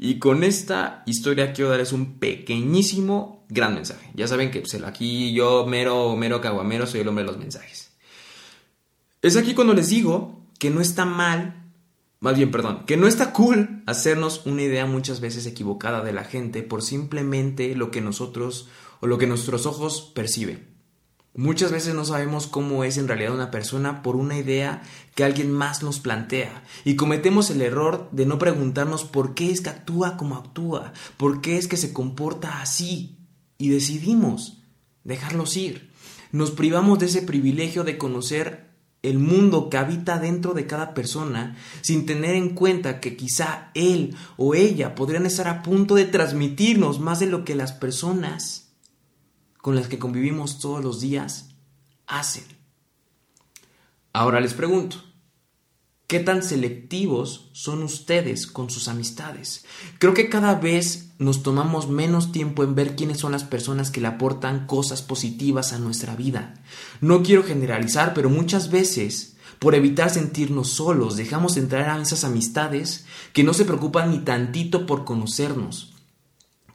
Y 0.05 0.19
con 0.19 0.43
esta 0.43 1.05
historia 1.07 1.53
quiero 1.53 1.71
darles 1.71 1.93
un 1.93 2.19
pequeñísimo, 2.19 3.47
gran 3.49 3.73
mensaje. 3.75 4.11
Ya 4.15 4.27
saben 4.27 4.51
que 4.51 4.59
pues, 4.59 4.75
aquí 4.83 5.33
yo, 5.33 5.65
mero, 5.65 6.17
mero 6.17 6.41
caguamero, 6.41 6.89
soy 6.89 7.03
el 7.03 7.09
hombre 7.09 7.23
de 7.23 7.31
los 7.31 7.39
mensajes. 7.39 7.93
Es 9.23 9.37
aquí 9.37 9.55
cuando 9.55 9.75
les 9.75 9.91
digo 9.91 10.45
que 10.59 10.71
no 10.71 10.81
está 10.81 11.05
mal 11.05 11.63
más 12.19 12.37
bien, 12.37 12.51
perdón, 12.51 12.85
que 12.85 12.97
no 12.97 13.07
está 13.07 13.33
cool 13.33 13.85
hacernos 13.87 14.45
una 14.45 14.63
idea 14.63 14.87
muchas 14.87 15.21
veces 15.21 15.47
equivocada 15.47 16.03
de 16.03 16.13
la 16.13 16.25
gente 16.25 16.65
por 16.65 16.83
simplemente 16.83 17.77
lo 17.77 17.93
que 17.93 18.01
nosotros 18.01 18.69
o 19.01 19.07
lo 19.07 19.19
que 19.19 19.29
nuestros 19.29 19.67
ojos 19.67 20.13
perciben. 20.15 20.72
Muchas 21.35 21.73
veces 21.73 21.95
no 21.95 22.05
sabemos 22.05 22.47
cómo 22.47 22.85
es 22.85 22.99
en 22.99 23.09
realidad 23.09 23.33
una 23.33 23.51
persona 23.51 24.03
por 24.03 24.17
una 24.17 24.37
idea 24.37 24.83
que 25.15 25.25
alguien 25.25 25.51
más 25.51 25.83
nos 25.83 25.99
plantea 25.99 26.63
y 26.85 26.95
cometemos 26.95 27.49
el 27.49 27.63
error 27.63 28.11
de 28.13 28.27
no 28.27 28.39
preguntarnos 28.39 29.05
por 29.05 29.33
qué 29.33 29.51
es 29.51 29.63
que 29.63 29.71
actúa 29.71 30.19
como 30.19 30.37
actúa, 30.37 30.93
por 31.17 31.41
qué 31.41 31.57
es 31.57 31.69
que 31.69 31.79
se 31.79 31.95
comporta 31.95 32.61
así 32.61 33.17
y 33.57 33.71
decidimos 33.71 34.63
dejarlos 35.05 35.57
ir. 35.57 35.91
Nos 36.33 36.51
privamos 36.51 36.99
de 36.99 37.07
ese 37.07 37.23
privilegio 37.23 37.83
de 37.83 37.97
conocer 37.97 38.71
el 39.01 39.19
mundo 39.19 39.71
que 39.71 39.79
habita 39.79 40.19
dentro 40.19 40.53
de 40.53 40.67
cada 40.67 40.93
persona 40.93 41.57
sin 41.81 42.05
tener 42.05 42.35
en 42.35 42.51
cuenta 42.51 43.01
que 43.01 43.17
quizá 43.17 43.71
él 43.73 44.17
o 44.37 44.55
ella 44.55 44.95
podrían 44.95 45.25
estar 45.25 45.49
a 45.49 45.63
punto 45.63 45.95
de 45.95 46.05
transmitirnos 46.05 47.01
más 47.01 47.21
de 47.21 47.27
lo 47.27 47.47
que 47.47 47.55
las 47.55 47.73
personas 47.73 48.72
con 49.63 49.77
las 49.77 49.87
que 49.87 49.99
convivimos 49.99 50.59
todos 50.59 50.85
los 50.85 51.01
días 51.01 51.51
hacen. 52.07 52.45
Ahora 54.13 54.41
les 54.41 54.53
pregunto, 54.53 54.97
qué 56.09 56.21
tan 56.21 56.43
selectivos 56.43 57.49
son 57.53 57.83
ustedes 57.83 58.47
con 58.47 58.69
sus 58.69 58.89
amistades. 58.89 59.65
Creo 59.99 60.13
que 60.13 60.29
cada 60.29 60.57
vez 60.57 61.13
nos 61.19 61.43
tomamos 61.43 61.89
menos 61.89 62.33
tiempo 62.33 62.65
en 62.65 62.75
ver 62.75 62.97
quiénes 62.97 63.19
son 63.19 63.33
las 63.33 63.45
personas 63.45 63.91
que 63.91 64.01
le 64.01 64.09
aportan 64.09 64.67
cosas 64.67 65.01
positivas 65.01 65.73
a 65.73 65.79
nuestra 65.79 66.17
vida. 66.17 66.55
No 67.01 67.23
quiero 67.23 67.45
generalizar, 67.45 68.15
pero 68.15 68.29
muchas 68.29 68.71
veces, 68.71 69.37
por 69.61 69.77
evitar 69.77 70.11
sentirnos 70.11 70.71
solos, 70.71 71.17
dejamos 71.17 71.57
entrar 71.57 71.89
a 71.89 72.03
esas 72.03 72.25
amistades 72.25 73.07
que 73.33 73.45
no 73.45 73.55
se 73.55 73.65
preocupan 73.65 74.11
ni 74.11 74.19
tantito 74.19 74.87
por 74.87 75.05
conocernos 75.05 75.92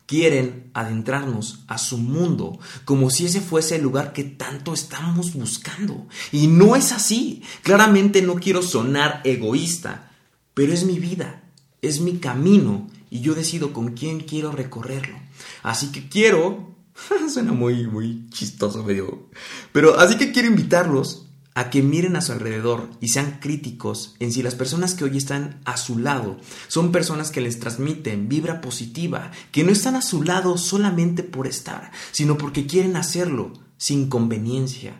quieren 0.07 0.71
adentrarnos 0.73 1.65
a 1.67 1.77
su 1.77 1.97
mundo 1.97 2.57
como 2.85 3.11
si 3.11 3.25
ese 3.25 3.41
fuese 3.41 3.75
el 3.75 3.83
lugar 3.83 4.13
que 4.13 4.23
tanto 4.23 4.73
estamos 4.73 5.33
buscando. 5.33 6.07
Y 6.31 6.47
no 6.47 6.75
es 6.75 6.91
así. 6.93 7.43
Claramente 7.61 8.23
no 8.23 8.35
quiero 8.35 8.63
sonar 8.63 9.21
egoísta, 9.25 10.11
pero 10.55 10.73
es 10.73 10.85
mi 10.85 10.97
vida, 10.97 11.43
es 11.81 11.99
mi 11.99 12.17
camino 12.17 12.87
y 13.11 13.21
yo 13.21 13.35
decido 13.35 13.73
con 13.73 13.93
quién 13.93 14.21
quiero 14.21 14.51
recorrerlo. 14.51 15.19
Así 15.61 15.91
que 15.91 16.09
quiero... 16.09 16.75
Suena 17.31 17.51
muy, 17.51 17.85
muy 17.85 18.27
chistoso 18.31 18.83
medio. 18.83 19.29
Pero 19.71 19.99
así 19.99 20.17
que 20.17 20.31
quiero 20.31 20.47
invitarlos 20.47 21.26
a 21.57 21.71
que 21.71 21.81
miren 21.81 22.15
a 22.15 22.21
su 22.21 22.33
alrededor 22.33 22.87
y 23.01 23.07
sean 23.07 23.39
críticos 23.41 24.15
en 24.19 24.31
si 24.31 24.43
las 24.43 24.53
personas 24.53 24.93
que 24.93 25.05
hoy 25.05 25.17
están 25.17 25.59
a 25.65 25.75
su 25.75 25.97
lado 25.97 26.37
son 26.67 26.91
personas 26.91 27.31
que 27.31 27.41
les 27.41 27.59
transmiten 27.59 28.29
vibra 28.29 28.61
positiva, 28.61 29.31
que 29.51 29.63
no 29.63 29.71
están 29.71 29.95
a 29.95 30.03
su 30.03 30.21
lado 30.21 30.59
solamente 30.59 31.23
por 31.23 31.47
estar, 31.47 31.91
sino 32.11 32.37
porque 32.37 32.67
quieren 32.67 32.95
hacerlo 32.95 33.53
sin 33.75 34.07
conveniencia, 34.07 34.99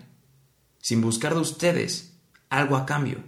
sin 0.80 1.00
buscar 1.00 1.36
de 1.36 1.42
ustedes 1.42 2.14
algo 2.50 2.76
a 2.76 2.88
cambio. 2.88 3.20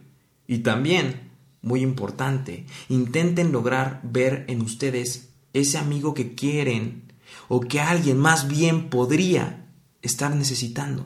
Y 0.47 0.63
también, 0.63 1.29
muy 1.61 1.81
importante, 1.81 2.65
intenten 2.87 3.51
lograr 3.51 4.01
ver 4.01 4.45
en 4.47 4.63
ustedes 4.63 5.29
ese 5.53 5.77
amigo 5.77 6.15
que 6.15 6.33
quieren 6.33 7.13
o 7.47 7.59
que 7.59 7.79
alguien 7.79 8.17
más 8.17 8.47
bien 8.47 8.89
podría 8.89 9.67
estar 10.01 10.35
necesitando. 10.35 11.05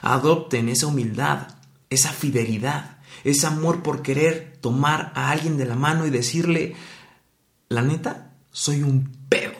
Adopten 0.00 0.68
esa 0.68 0.86
humildad, 0.86 1.48
esa 1.90 2.10
fidelidad, 2.10 2.98
ese 3.24 3.46
amor 3.46 3.82
por 3.82 4.02
querer 4.02 4.58
tomar 4.60 5.12
a 5.14 5.30
alguien 5.30 5.56
de 5.56 5.66
la 5.66 5.76
mano 5.76 6.06
y 6.06 6.10
decirle, 6.10 6.74
la 7.68 7.82
neta, 7.82 8.32
soy 8.50 8.82
un 8.82 9.10
pedo. 9.28 9.54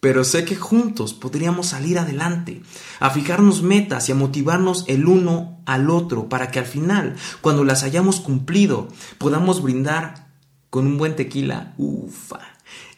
Pero 0.00 0.22
sé 0.24 0.44
que 0.44 0.54
juntos 0.54 1.14
podríamos 1.14 1.68
salir 1.68 1.98
adelante, 1.98 2.62
a 3.00 3.10
fijarnos 3.10 3.62
metas 3.62 4.08
y 4.08 4.12
a 4.12 4.14
motivarnos 4.14 4.84
el 4.86 5.06
uno 5.06 5.62
al 5.64 5.88
otro 5.88 6.28
para 6.28 6.50
que 6.50 6.58
al 6.58 6.66
final, 6.66 7.16
cuando 7.40 7.64
las 7.64 7.82
hayamos 7.84 8.20
cumplido, 8.20 8.88
podamos 9.18 9.62
brindar 9.62 10.28
con 10.68 10.86
un 10.86 10.98
buen 10.98 11.16
tequila, 11.16 11.72
ufa, 11.78 12.40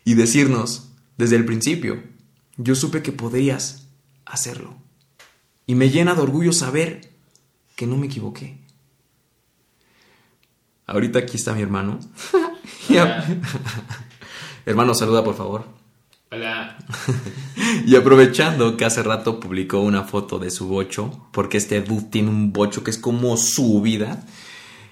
y 0.04 0.14
decirnos 0.14 0.88
desde 1.16 1.36
el 1.36 1.44
principio, 1.44 2.02
yo 2.56 2.74
supe 2.74 3.02
que 3.02 3.12
podrías 3.12 3.86
hacerlo. 4.24 4.85
Y 5.66 5.74
me 5.74 5.90
llena 5.90 6.14
de 6.14 6.22
orgullo 6.22 6.52
saber 6.52 7.12
que 7.74 7.86
no 7.86 7.96
me 7.96 8.06
equivoqué. 8.06 8.58
Ahorita 10.86 11.18
aquí 11.18 11.36
está 11.36 11.52
mi 11.52 11.62
hermano. 11.62 11.98
hermano, 14.66 14.94
saluda 14.94 15.24
por 15.24 15.36
favor. 15.36 15.64
Hola. 16.30 16.76
y 17.86 17.94
aprovechando 17.96 18.76
que 18.76 18.84
hace 18.84 19.02
rato 19.02 19.40
publicó 19.40 19.80
una 19.80 20.04
foto 20.04 20.38
de 20.38 20.50
su 20.50 20.68
bocho, 20.68 21.28
porque 21.32 21.56
este 21.58 21.80
dude 21.80 22.08
tiene 22.10 22.30
un 22.30 22.52
bocho 22.52 22.82
que 22.82 22.90
es 22.90 22.98
como 22.98 23.36
su 23.36 23.80
vida. 23.80 24.24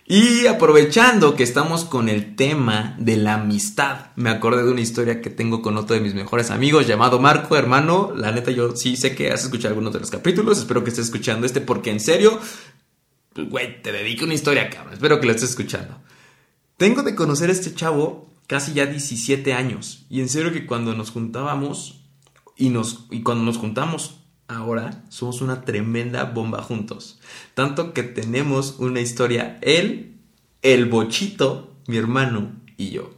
Y 0.06 0.46
aprovechando 0.48 1.34
que 1.34 1.42
estamos 1.42 1.86
con 1.86 2.10
el 2.10 2.36
tema 2.36 2.94
de 2.98 3.16
la 3.16 3.34
amistad, 3.34 4.08
me 4.16 4.28
acordé 4.28 4.62
de 4.62 4.70
una 4.70 4.82
historia 4.82 5.22
que 5.22 5.30
tengo 5.30 5.62
con 5.62 5.78
otro 5.78 5.94
de 5.94 6.02
mis 6.02 6.14
mejores 6.14 6.50
amigos 6.50 6.86
llamado 6.86 7.18
Marco, 7.18 7.56
hermano. 7.56 8.12
La 8.14 8.30
neta, 8.30 8.50
yo 8.50 8.76
sí 8.76 8.96
sé 8.96 9.14
que 9.14 9.30
has 9.32 9.44
escuchado 9.44 9.68
algunos 9.68 9.94
de 9.94 10.00
los 10.00 10.10
capítulos, 10.10 10.58
espero 10.58 10.84
que 10.84 10.90
estés 10.90 11.06
escuchando 11.06 11.46
este 11.46 11.62
porque 11.62 11.90
en 11.90 12.00
serio, 12.00 12.38
güey, 13.34 13.80
te 13.80 13.92
dedico 13.92 14.26
una 14.26 14.34
historia, 14.34 14.68
cabrón. 14.68 14.92
Espero 14.92 15.20
que 15.20 15.26
lo 15.26 15.32
estés 15.32 15.50
escuchando. 15.50 15.98
Tengo 16.76 17.02
de 17.02 17.14
conocer 17.14 17.48
a 17.48 17.52
este 17.52 17.74
chavo 17.74 18.30
casi 18.46 18.74
ya 18.74 18.84
17 18.84 19.54
años. 19.54 20.04
Y 20.10 20.20
en 20.20 20.28
serio 20.28 20.52
que 20.52 20.66
cuando 20.66 20.94
nos 20.94 21.12
juntábamos 21.12 22.02
y, 22.58 22.68
nos, 22.68 23.06
y 23.10 23.22
cuando 23.22 23.44
nos 23.44 23.56
juntamos 23.56 24.23
ahora 24.48 25.02
somos 25.08 25.40
una 25.40 25.62
tremenda 25.62 26.24
bomba 26.24 26.62
juntos. 26.62 27.20
Tanto 27.54 27.92
que 27.92 28.02
tenemos 28.02 28.76
una 28.78 29.00
historia, 29.00 29.58
él, 29.62 30.16
el 30.62 30.86
bochito, 30.86 31.76
mi 31.86 31.96
hermano 31.96 32.52
y 32.76 32.90
yo. 32.90 33.14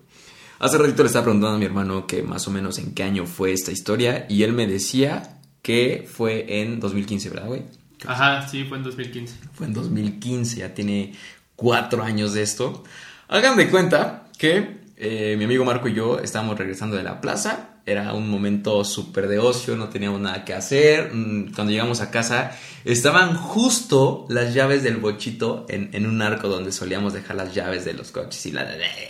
Hace 0.59 0.79
ratito 0.79 1.03
le 1.03 1.09
estaba 1.09 1.25
preguntando 1.25 1.57
a 1.57 1.59
mi 1.59 1.67
hermano 1.67 2.07
que 2.07 2.23
más 2.23 2.49
o 2.49 2.51
menos 2.51 2.79
en 2.79 2.95
qué 2.95 3.03
año 3.03 3.27
fue 3.27 3.53
esta 3.53 3.73
historia 3.73 4.27
y 4.29 4.43
él 4.43 4.53
me 4.53 4.67
decía 4.67 5.41
que 5.61 6.09
fue 6.11 6.63
en 6.63 6.81
2015, 6.81 7.31
¿verdad, 7.31 7.47
güey? 7.47 7.63
Ajá, 8.07 8.47
sí, 8.49 8.65
fue 8.65 8.79
en 8.79 8.85
2015. 8.85 9.37
Fue 9.53 9.67
en 9.67 9.73
2015, 9.73 10.57
ya 10.59 10.75
tiene 10.75 11.15
cuatro 11.57 12.03
años 12.03 12.33
de 12.33 12.43
esto. 12.43 12.85
Hagan 13.29 13.57
de 13.57 13.69
cuenta 13.69 14.29
que 14.39 14.79
eh, 14.97 15.35
mi 15.37 15.45
amigo 15.45 15.65
Marco 15.65 15.89
y 15.89 15.95
yo 15.95 16.21
estábamos 16.21 16.57
regresando 16.57 16.97
de 16.97 17.03
la 17.03 17.21
plaza 17.21 17.76
era 17.87 18.13
un 18.15 18.29
momento 18.29 18.85
súper 18.85 19.29
de 19.29 19.39
ocio, 19.39 19.77
no 19.77 19.89
teníamos 19.89 20.21
nada 20.21 20.45
que 20.45 20.53
hacer. 20.53 21.15
Mm, 21.15 21.53
cuando 21.55 21.71
llegamos 21.71 22.01
a 22.01 22.11
casa, 22.11 22.59
estaban 22.85 23.37
justo 23.37 24.27
las 24.29 24.53
llaves 24.53 24.83
del 24.83 24.97
bochito 24.97 25.67
en, 25.69 26.05
un 26.05 26.21
arco 26.21 26.49
donde 26.49 26.73
solíamos 26.73 27.13
dejar 27.13 27.37
las 27.37 27.55
llaves 27.55 27.85
de 27.85 27.95
los 27.95 28.11
coches. 28.11 28.45
Y, 28.45 28.51
la, 28.51 28.67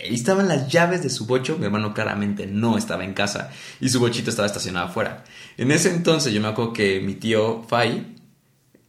y 0.07 0.13
estaban 0.13 0.47
las 0.47 0.71
llaves 0.71 1.01
de 1.01 1.09
su 1.09 1.25
bocho. 1.25 1.57
Mi 1.57 1.65
hermano 1.65 1.93
claramente 1.95 2.45
no 2.45 2.77
estaba 2.77 3.03
en 3.03 3.15
casa 3.15 3.49
y 3.81 3.89
su 3.89 3.99
bochito 3.99 4.29
estaba 4.29 4.45
estacionado 4.45 4.87
afuera. 4.87 5.23
En 5.57 5.71
ese 5.71 5.89
entonces, 5.89 6.31
yo 6.31 6.39
me 6.39 6.47
acuerdo 6.47 6.73
que 6.73 6.99
mi 6.99 7.15
tío 7.15 7.63
Fai 7.67 8.15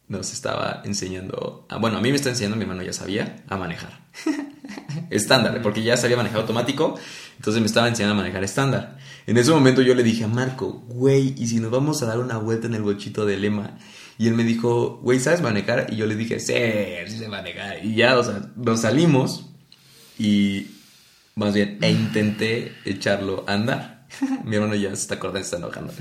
nos 0.07 0.33
estaba 0.33 0.81
enseñando. 0.85 1.65
bueno, 1.79 1.97
a 1.97 2.01
mí 2.01 2.09
me 2.09 2.15
está 2.15 2.29
enseñando, 2.29 2.57
mi 2.57 2.63
hermano 2.63 2.83
ya 2.83 2.93
sabía, 2.93 3.43
a 3.47 3.57
manejar. 3.57 4.01
estándar, 5.09 5.61
porque 5.61 5.83
ya 5.83 5.97
sabía 5.97 6.17
manejar 6.17 6.41
automático. 6.41 6.99
Entonces 7.37 7.61
me 7.61 7.67
estaba 7.67 7.87
enseñando 7.87 8.13
a 8.13 8.17
manejar 8.17 8.43
estándar. 8.43 8.97
En 9.27 9.37
ese 9.37 9.51
momento 9.51 9.81
yo 9.81 9.95
le 9.95 10.03
dije 10.03 10.23
a 10.23 10.27
Marco, 10.27 10.83
güey, 10.87 11.33
¿y 11.37 11.47
si 11.47 11.59
nos 11.59 11.71
vamos 11.71 12.03
a 12.03 12.05
dar 12.05 12.19
una 12.19 12.37
vuelta 12.37 12.67
en 12.67 12.75
el 12.75 12.81
bochito 12.81 13.25
de 13.25 13.37
Lema? 13.37 13.77
Y 14.17 14.27
él 14.27 14.33
me 14.33 14.43
dijo, 14.43 14.99
güey, 15.01 15.19
¿sabes 15.19 15.41
manejar? 15.41 15.87
Y 15.91 15.95
yo 15.95 16.05
le 16.05 16.15
dije, 16.15 16.39
sí, 16.39 16.53
sí 17.07 17.17
sé 17.17 17.29
manejar. 17.29 17.85
Y 17.85 17.95
ya, 17.95 18.17
o 18.17 18.23
sea, 18.23 18.49
nos 18.55 18.81
salimos 18.81 19.45
y 20.17 20.67
más 21.35 21.53
bien, 21.53 21.77
e 21.81 21.89
intenté 21.89 22.73
echarlo 22.83 23.45
a 23.47 23.53
andar. 23.53 23.99
mi 24.43 24.55
hermano 24.55 24.75
ya 24.75 24.89
se 24.89 25.03
está 25.03 25.15
acordando, 25.15 25.39
se 25.47 25.55
está 25.55 25.57
enojando. 25.57 25.93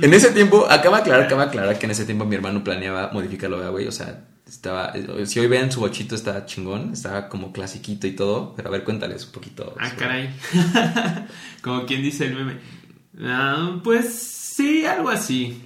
en 0.00 0.14
ese 0.14 0.30
tiempo, 0.30 0.66
acaba 0.70 0.98
de 0.98 1.02
aclarar, 1.02 1.26
acaba 1.26 1.42
de 1.42 1.48
aclarar 1.48 1.78
que 1.78 1.86
en 1.86 1.92
ese 1.92 2.04
tiempo 2.04 2.24
mi 2.24 2.36
hermano 2.36 2.62
planeaba 2.62 3.10
modificarlo, 3.12 3.72
güey, 3.72 3.88
o 3.88 3.92
sea, 3.92 4.24
estaba, 4.52 4.92
eh, 4.94 5.24
si 5.26 5.40
hoy 5.40 5.46
ven 5.46 5.72
su 5.72 5.80
bochito 5.80 6.14
está 6.14 6.44
chingón, 6.44 6.92
estaba 6.92 7.30
como 7.30 7.52
clasiquito 7.52 8.06
y 8.06 8.12
todo, 8.12 8.52
pero 8.54 8.68
a 8.68 8.72
ver, 8.72 8.84
cuéntales 8.84 9.24
un 9.24 9.32
poquito. 9.32 9.74
Ah, 9.80 9.90
caray. 9.96 10.28
como 11.62 11.86
quien 11.86 12.02
dice 12.02 12.26
el 12.26 12.34
meme. 12.34 12.58
Ah, 13.22 13.80
pues 13.82 14.12
sí, 14.12 14.84
algo 14.84 15.08
así. 15.08 15.62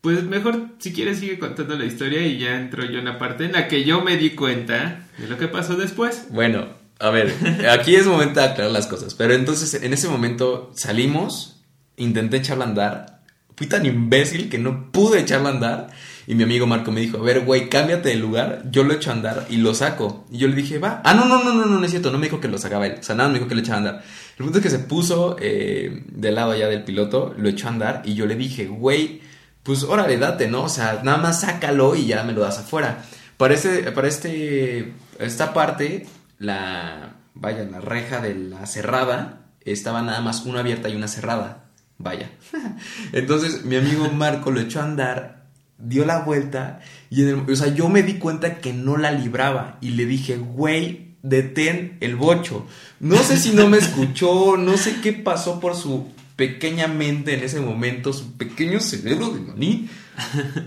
Pues 0.00 0.24
mejor 0.24 0.70
si 0.78 0.92
quieres 0.92 1.20
sigue 1.20 1.38
contando 1.38 1.76
la 1.76 1.84
historia 1.84 2.26
y 2.26 2.38
ya 2.38 2.56
entro 2.56 2.84
yo 2.84 2.98
en 2.98 3.04
la 3.04 3.18
parte 3.18 3.44
en 3.44 3.52
la 3.52 3.68
que 3.68 3.84
yo 3.84 4.02
me 4.02 4.16
di 4.16 4.30
cuenta 4.30 5.06
de 5.18 5.28
lo 5.28 5.38
que 5.38 5.46
pasó 5.46 5.76
después. 5.76 6.26
Bueno, 6.30 6.66
a 6.98 7.10
ver, 7.10 7.32
aquí 7.70 7.94
es 7.94 8.06
momento 8.06 8.40
de 8.40 8.46
aclarar 8.46 8.72
las 8.72 8.88
cosas, 8.88 9.14
pero 9.14 9.32
entonces 9.32 9.80
en 9.80 9.92
ese 9.92 10.08
momento 10.08 10.72
salimos, 10.74 11.62
intenté 11.96 12.38
echarla 12.38 12.64
a 12.64 12.68
andar, 12.68 13.22
fui 13.56 13.68
tan 13.68 13.86
imbécil 13.86 14.48
que 14.48 14.58
no 14.58 14.90
pude 14.90 15.20
echarla 15.20 15.50
a 15.50 15.52
andar 15.52 15.88
y 16.26 16.34
mi 16.34 16.42
amigo 16.42 16.66
Marco 16.66 16.90
me 16.90 17.00
dijo, 17.00 17.18
a 17.18 17.22
ver, 17.22 17.44
güey, 17.44 17.68
cámbiate 17.68 18.08
de 18.08 18.16
lugar, 18.16 18.64
yo 18.70 18.82
lo 18.82 18.94
echo 18.94 19.10
a 19.10 19.12
andar 19.12 19.46
y 19.48 19.58
lo 19.58 19.74
saco. 19.74 20.26
Y 20.30 20.38
yo 20.38 20.48
le 20.48 20.56
dije, 20.56 20.78
va. 20.78 21.00
Ah, 21.04 21.14
no, 21.14 21.26
no, 21.26 21.44
no, 21.44 21.54
no, 21.54 21.66
no, 21.66 21.78
no 21.78 21.84
es 21.84 21.90
cierto, 21.90 22.10
no 22.10 22.18
me 22.18 22.26
dijo 22.26 22.40
que 22.40 22.48
lo 22.48 22.58
sacaba 22.58 22.86
él. 22.86 22.96
O 22.98 23.02
sea, 23.02 23.14
nada, 23.14 23.28
me 23.28 23.36
dijo 23.36 23.48
que 23.48 23.54
lo 23.54 23.60
echaba 23.60 23.76
a 23.76 23.78
andar. 23.78 24.04
El 24.36 24.44
punto 24.44 24.58
es 24.58 24.64
que 24.64 24.70
se 24.70 24.80
puso 24.80 25.36
eh, 25.38 26.02
del 26.08 26.34
lado 26.34 26.50
allá 26.50 26.66
del 26.66 26.82
piloto, 26.82 27.32
lo 27.38 27.48
echó 27.48 27.68
a 27.68 27.70
andar 27.70 28.02
y 28.04 28.14
yo 28.14 28.26
le 28.26 28.34
dije, 28.34 28.66
güey, 28.66 29.20
pues 29.62 29.84
órale, 29.84 30.18
date, 30.18 30.48
¿no? 30.48 30.64
O 30.64 30.68
sea, 30.68 31.00
nada 31.04 31.18
más 31.18 31.42
sácalo 31.42 31.94
y 31.94 32.06
ya 32.06 32.24
me 32.24 32.32
lo 32.32 32.40
das 32.40 32.58
afuera. 32.58 33.04
Para, 33.36 33.54
este, 33.54 33.92
para 33.92 34.08
este, 34.08 34.94
esta 35.20 35.54
parte, 35.54 36.08
la, 36.38 37.14
vaya, 37.34 37.62
la 37.64 37.80
reja 37.80 38.20
de 38.20 38.34
la 38.34 38.66
cerrada, 38.66 39.42
estaba 39.60 40.02
nada 40.02 40.20
más 40.22 40.44
una 40.44 40.60
abierta 40.60 40.88
y 40.88 40.96
una 40.96 41.06
cerrada. 41.06 41.66
Vaya. 41.98 42.30
Entonces 43.12 43.64
mi 43.64 43.76
amigo 43.76 44.08
Marco 44.10 44.50
lo 44.50 44.60
echó 44.60 44.80
a 44.80 44.84
andar 44.84 45.45
dio 45.78 46.04
la 46.04 46.20
vuelta 46.20 46.80
y 47.10 47.22
en 47.22 47.28
el, 47.28 47.50
o 47.50 47.56
sea, 47.56 47.68
yo 47.68 47.88
me 47.88 48.02
di 48.02 48.14
cuenta 48.14 48.58
que 48.58 48.72
no 48.72 48.96
la 48.96 49.12
libraba 49.12 49.78
y 49.80 49.90
le 49.90 50.06
dije, 50.06 50.36
güey, 50.36 51.16
detén 51.22 51.98
el 52.00 52.16
bocho. 52.16 52.66
No 53.00 53.16
sé 53.18 53.36
si 53.36 53.50
no 53.50 53.68
me 53.68 53.78
escuchó, 53.78 54.56
no 54.56 54.76
sé 54.76 55.00
qué 55.02 55.12
pasó 55.12 55.60
por 55.60 55.74
su 55.74 56.08
pequeña 56.36 56.86
mente 56.86 57.34
en 57.34 57.44
ese 57.44 57.60
momento, 57.60 58.12
su 58.12 58.36
pequeño 58.36 58.80
cerebro 58.80 59.30
de 59.30 59.40
maní, 59.40 59.88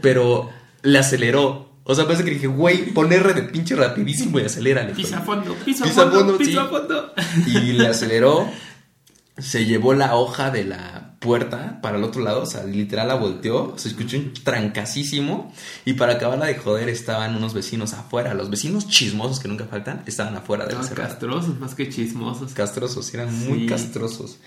pero 0.01 0.49
le 0.81 0.97
aceleró 0.97 1.69
O 1.83 1.95
sea, 1.95 2.05
parece 2.05 2.23
que 2.23 2.31
dije, 2.31 2.47
güey, 2.47 2.91
pon 2.91 3.11
R 3.11 3.33
de 3.33 3.43
pinche 3.43 3.75
rapidísimo 3.75 4.39
y 4.39 4.43
acelérale. 4.43 4.93
Pisa 4.93 5.21
fondo, 5.21 5.55
pisa 5.65 5.85
a 5.85 5.87
Pisa 5.87 6.01
fondo, 6.03 6.19
fondo, 6.19 6.37
pisa 6.37 6.51
sí. 6.51 6.57
a 6.57 6.65
fondo. 6.65 7.13
Y 7.47 7.73
le 7.73 7.87
aceleró, 7.87 8.47
se 9.37 9.65
llevó 9.65 9.93
la 9.93 10.15
hoja 10.15 10.51
de 10.51 10.65
la 10.65 11.08
puerta 11.19 11.79
para 11.81 11.97
el 11.97 12.03
otro 12.03 12.21
lado, 12.21 12.43
o 12.43 12.45
sea, 12.45 12.63
literal 12.63 13.07
la 13.09 13.15
volteó, 13.15 13.73
se 13.77 13.89
escuchó 13.89 14.17
un 14.17 14.33
trancasísimo 14.33 15.51
y 15.85 15.93
para 15.93 16.13
acabarla 16.13 16.45
de 16.45 16.55
joder 16.55 16.87
estaban 16.89 17.35
unos 17.35 17.53
vecinos 17.53 17.93
afuera, 17.93 18.33
los 18.33 18.49
vecinos 18.49 18.87
chismosos 18.87 19.39
que 19.39 19.47
nunca 19.49 19.65
faltan, 19.65 20.03
estaban 20.05 20.35
afuera 20.35 20.65
de 20.65 20.73
la 20.73 20.79
No, 20.79 20.85
cerrada. 20.87 21.09
castrosos 21.09 21.59
más 21.59 21.75
que 21.75 21.89
chismosos. 21.89 22.53
Castrosos, 22.53 23.13
eran 23.13 23.37
muy 23.47 23.65
castrosos. 23.65 24.39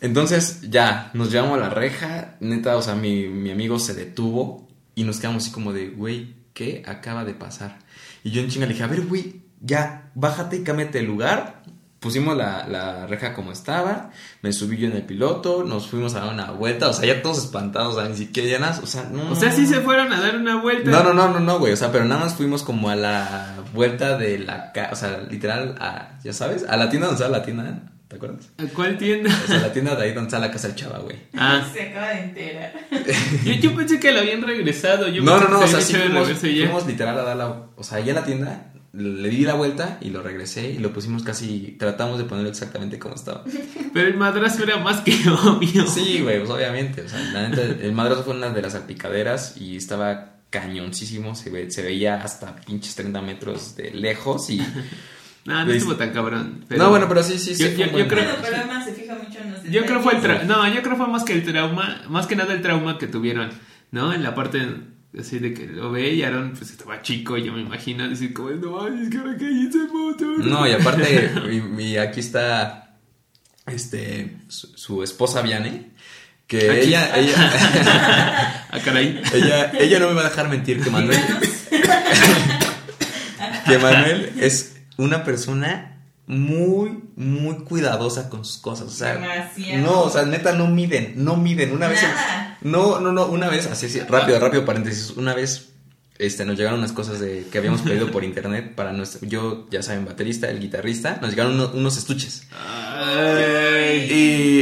Entonces, 0.00 0.60
ya, 0.70 1.10
nos 1.14 1.30
llevamos 1.30 1.56
a 1.58 1.62
la 1.62 1.70
reja, 1.70 2.36
neta, 2.40 2.76
o 2.76 2.82
sea, 2.82 2.94
mi, 2.94 3.26
mi 3.28 3.50
amigo 3.50 3.78
se 3.78 3.94
detuvo 3.94 4.68
y 4.94 5.04
nos 5.04 5.18
quedamos 5.18 5.44
así 5.44 5.52
como 5.52 5.72
de, 5.72 5.88
güey, 5.88 6.34
¿qué 6.52 6.82
acaba 6.86 7.24
de 7.24 7.32
pasar? 7.34 7.78
Y 8.22 8.30
yo 8.30 8.42
en 8.42 8.48
chinga 8.48 8.66
le 8.66 8.72
dije, 8.74 8.84
a 8.84 8.88
ver, 8.88 9.02
güey, 9.06 9.42
ya, 9.60 10.10
bájate 10.14 10.56
y 10.56 10.62
cámbiate 10.62 10.98
de 10.98 11.04
lugar. 11.04 11.62
Pusimos 12.04 12.36
la, 12.36 12.66
la 12.68 13.06
reja 13.06 13.32
como 13.32 13.50
estaba, 13.50 14.10
me 14.42 14.52
subí 14.52 14.76
yo 14.76 14.88
en 14.88 14.92
el 14.94 15.04
piloto, 15.04 15.64
nos 15.64 15.86
fuimos 15.86 16.14
a 16.14 16.20
dar 16.20 16.34
una 16.34 16.50
vuelta, 16.50 16.90
o 16.90 16.92
sea, 16.92 17.06
ya 17.06 17.22
todos 17.22 17.38
espantados, 17.38 17.96
o 17.96 17.98
sea, 17.98 18.10
ni 18.10 18.14
siquiera 18.14 18.46
ya 18.46 18.58
nada, 18.58 18.78
o 18.82 18.86
sea, 18.86 19.08
no. 19.10 19.30
O 19.30 19.34
sea, 19.34 19.50
sí 19.50 19.66
se 19.66 19.80
fueron 19.80 20.12
a 20.12 20.20
dar 20.20 20.36
una 20.36 20.60
vuelta. 20.60 20.90
No, 20.90 21.02
no, 21.02 21.14
no, 21.14 21.30
no, 21.30 21.40
no, 21.40 21.58
güey. 21.58 21.72
O 21.72 21.76
sea, 21.78 21.90
pero 21.90 22.04
nada 22.04 22.20
más 22.20 22.34
fuimos 22.34 22.62
como 22.62 22.90
a 22.90 22.94
la 22.94 23.54
vuelta 23.72 24.18
de 24.18 24.38
la 24.38 24.70
casa. 24.72 24.92
O 24.92 24.96
sea, 24.96 25.26
literal, 25.30 25.76
a, 25.80 26.18
ya 26.22 26.34
sabes, 26.34 26.66
a 26.68 26.76
la 26.76 26.90
tienda 26.90 27.06
donde 27.06 27.22
estaba 27.22 27.38
la 27.38 27.42
tienda. 27.42 27.80
¿Te 28.06 28.16
acuerdas? 28.16 28.50
¿A 28.58 28.64
cuál 28.74 28.98
tienda? 28.98 29.30
O 29.42 29.46
sea, 29.46 29.60
la 29.60 29.72
tienda 29.72 29.96
de 29.96 30.02
ahí 30.04 30.12
donde 30.12 30.28
está 30.28 30.38
la 30.38 30.50
casa 30.50 30.68
del 30.68 30.76
chava, 30.76 30.98
güey. 30.98 31.16
Ah, 31.34 31.66
Se 31.72 31.88
acaba 31.88 32.08
de 32.08 32.20
enterar. 32.20 32.72
yo, 33.46 33.52
yo 33.54 33.74
pensé 33.74 33.98
que 33.98 34.12
la 34.12 34.20
habían 34.20 34.42
regresado. 34.42 35.08
Yo 35.08 35.22
No, 35.22 35.40
no, 35.40 35.40
pensé 35.40 35.52
no, 35.52 35.58
que 35.58 35.64
o 35.64 35.68
se 35.68 35.72
sea, 35.72 35.80
sí 35.80 35.94
fuimos, 35.94 36.28
fuimos 36.38 36.86
literal 36.86 37.18
a 37.18 37.22
dar 37.22 37.36
la. 37.38 37.48
O 37.76 37.82
sea, 37.82 37.96
allá 37.96 38.10
en 38.10 38.16
la 38.16 38.24
tienda 38.24 38.73
le 38.96 39.28
di 39.28 39.44
la 39.44 39.54
vuelta 39.54 39.98
y 40.00 40.10
lo 40.10 40.22
regresé 40.22 40.70
y 40.70 40.78
lo 40.78 40.92
pusimos 40.92 41.22
casi. 41.22 41.76
Tratamos 41.78 42.18
de 42.18 42.24
ponerlo 42.24 42.50
exactamente 42.50 42.98
como 42.98 43.14
estaba. 43.14 43.44
Pero 43.92 44.08
el 44.08 44.16
madrazo 44.16 44.62
era 44.62 44.76
más 44.78 45.00
que 45.00 45.12
obvio. 45.44 45.86
Sí, 45.86 46.20
güey, 46.22 46.38
pues 46.38 46.50
obviamente. 46.50 47.02
O 47.02 47.08
sea, 47.08 47.20
la 47.32 47.48
neta, 47.48 47.62
el 47.62 47.92
madrazo 47.92 48.22
fue 48.24 48.34
una 48.36 48.50
de 48.50 48.62
las 48.62 48.72
salpicaderas 48.72 49.56
y 49.56 49.76
estaba 49.76 50.36
cañoncísimo. 50.50 51.34
Se, 51.34 51.50
ve- 51.50 51.70
se 51.70 51.82
veía 51.82 52.22
hasta 52.22 52.54
pinches 52.56 52.94
30 52.94 53.20
metros 53.22 53.76
de 53.76 53.90
lejos 53.92 54.50
y. 54.50 54.60
No, 55.46 55.60
no 55.60 55.66
¿Ves? 55.66 55.76
estuvo 55.82 55.94
tan 55.96 56.10
cabrón. 56.14 56.64
pero- 56.66 56.84
No, 56.84 56.88
bueno, 56.88 57.06
pero 57.06 57.22
sí, 57.22 57.38
sí, 57.38 57.54
sí. 57.54 57.64
Yo- 57.76 57.84
yo- 57.98 58.08
creo- 58.08 58.30
además 58.42 58.82
se 58.86 58.94
fija 58.94 59.14
mucho 59.14 59.38
en 59.40 59.50
los 59.52 59.62
detalles. 59.62 59.72
Yo 59.72 59.84
creo 59.84 60.00
fue 60.00 60.16
el 60.16 60.22
tra- 60.22 60.42
no, 60.44 60.66
yo 60.74 60.80
creo 60.82 60.96
fue 60.96 61.06
más 61.06 61.22
que 61.22 61.34
el 61.34 61.44
trauma, 61.44 62.00
más 62.08 62.26
que 62.26 62.34
nada 62.34 62.54
el 62.54 62.62
trauma 62.62 62.96
que 62.96 63.08
tuvieron, 63.08 63.50
¿no? 63.90 64.14
En 64.14 64.22
la 64.22 64.34
parte 64.34 64.66
así 65.20 65.38
de 65.38 65.54
que 65.54 65.66
lo 65.66 65.90
ve 65.92 66.12
y 66.14 66.22
Aaron 66.22 66.54
pues 66.56 66.70
estaba 66.70 67.00
chico, 67.02 67.36
yo 67.38 67.52
me 67.52 67.60
imagino 67.62 68.08
decir 68.08 68.32
como, 68.34 68.50
no, 68.50 68.86
es 68.88 69.08
que 69.10 69.18
me 69.18 69.36
caí 69.36 69.66
ese 69.68 69.78
motor. 69.92 70.38
No, 70.44 70.66
y 70.66 70.72
aparte, 70.72 71.30
y 71.78 71.96
aquí 71.96 72.20
está 72.20 72.96
este 73.66 74.36
su, 74.48 74.68
su 74.76 75.02
esposa 75.02 75.40
Viane, 75.42 75.90
que 76.46 76.70
Aquí. 76.70 76.80
ella, 76.88 77.16
ella, 77.16 78.66
Ah, 78.70 78.78
caray. 78.84 79.20
ella, 79.32 79.70
ella 79.78 79.98
no 80.00 80.08
me 80.08 80.14
va 80.14 80.22
a 80.22 80.28
dejar 80.30 80.48
mentir 80.48 80.82
que 80.82 80.90
Manuel, 80.90 81.18
que 83.66 83.78
Manuel 83.78 84.32
es 84.38 84.76
una 84.96 85.24
persona 85.24 85.90
muy, 86.26 87.02
muy 87.16 87.56
cuidadosa 87.64 88.28
con 88.30 88.44
sus 88.44 88.58
cosas. 88.58 88.86
O 88.86 88.90
sea, 88.90 89.14
Demasiado. 89.14 89.82
no, 89.82 90.00
o 90.02 90.10
sea, 90.10 90.24
neta, 90.24 90.52
no 90.52 90.66
miden, 90.66 91.12
no 91.16 91.36
miden. 91.36 91.72
Una 91.72 91.88
vez, 91.88 92.02
Nada. 92.02 92.53
No, 92.64 92.98
no, 93.00 93.12
no, 93.12 93.26
una 93.26 93.48
vez, 93.48 93.66
así, 93.66 93.86
así, 93.86 94.00
rápido, 94.00 94.38
rápido, 94.40 94.64
paréntesis, 94.64 95.10
una 95.16 95.34
vez. 95.34 95.68
Este, 96.16 96.44
nos 96.44 96.56
llegaron 96.56 96.78
unas 96.78 96.92
cosas 96.92 97.18
de, 97.18 97.44
que 97.50 97.58
habíamos 97.58 97.80
pedido 97.82 98.10
por 98.12 98.22
internet 98.22 98.74
para 98.76 98.92
nuestro, 98.92 99.26
yo, 99.28 99.66
ya 99.70 99.82
saben, 99.82 100.04
baterista, 100.04 100.48
el 100.48 100.60
guitarrista, 100.60 101.18
nos 101.20 101.30
llegaron 101.30 101.54
uno- 101.54 101.72
unos 101.74 101.96
estuches. 101.96 102.44
Ay. 102.52 104.08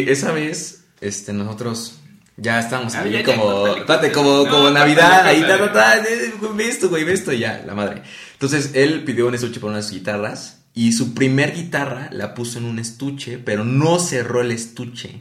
Y 0.07 0.11
esa 0.11 0.33
vez, 0.33 0.85
este, 1.03 1.33
nosotros 1.35 1.95
ya 2.39 2.59
estábamos 2.59 2.95
Ah, 2.95 3.03
ahí 3.03 3.13
ya, 3.13 3.23
como, 3.25 3.65
córtale. 3.87 4.13
como, 4.13 4.45
No, 4.45 4.51
como 4.51 4.71
Navidad, 4.71 5.27
ahí, 5.27 5.43
ta, 5.43 5.59
ta, 5.59 5.73
ta, 5.73 5.97
eh, 5.99 6.33
ve 6.55 6.69
esto, 6.69 6.89
güey, 6.89 7.05
ve 7.05 7.13
esto, 7.13 7.33
ya, 7.33 7.63
la 7.67 7.75
madre. 7.75 8.03
Entonces, 8.33 8.71
él 8.75 9.05
pidió 9.05 9.27
un 9.27 9.35
estuche 9.35 9.61
para 9.61 9.73
unas 9.75 9.91
guitarras, 9.91 10.59
y 10.75 10.93
su 10.93 11.13
primer 11.13 11.55
guitarra 11.55 12.09
la 12.13 12.33
puso 12.35 12.59
en 12.59 12.65
un 12.65 12.79
estuche, 12.79 13.37
pero 13.39 13.63
no 13.65 13.99
cerró 13.99 14.41
el 14.41 14.53
estuche. 14.53 15.21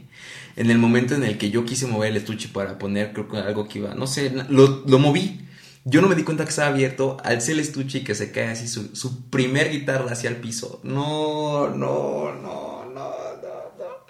En 0.56 0.70
el 0.70 0.78
momento 0.78 1.14
en 1.14 1.24
el 1.24 1.38
que 1.38 1.50
yo 1.50 1.64
quise 1.64 1.86
mover 1.86 2.10
el 2.10 2.16
estuche 2.18 2.48
para 2.48 2.78
poner, 2.78 3.12
creo 3.12 3.28
que 3.28 3.38
algo 3.38 3.68
que 3.68 3.78
iba, 3.78 3.94
no 3.94 4.06
sé, 4.06 4.32
lo, 4.48 4.82
lo 4.86 4.98
moví. 4.98 5.40
Yo 5.84 6.00
no 6.00 6.08
me 6.08 6.14
di 6.14 6.22
cuenta 6.22 6.44
que 6.44 6.50
estaba 6.50 6.68
abierto, 6.68 7.16
alcé 7.24 7.52
el 7.52 7.60
estuche 7.60 7.98
y 7.98 8.04
que 8.04 8.14
se 8.14 8.30
cae 8.30 8.48
así 8.50 8.68
su, 8.68 8.94
su 8.94 9.28
primer 9.30 9.70
guitarra 9.70 10.12
hacia 10.12 10.30
el 10.30 10.36
piso. 10.36 10.80
No, 10.84 11.68
no, 11.68 12.32
no, 12.34 12.84
no, 12.84 12.92
no, 12.94 13.50
no. 13.78 14.06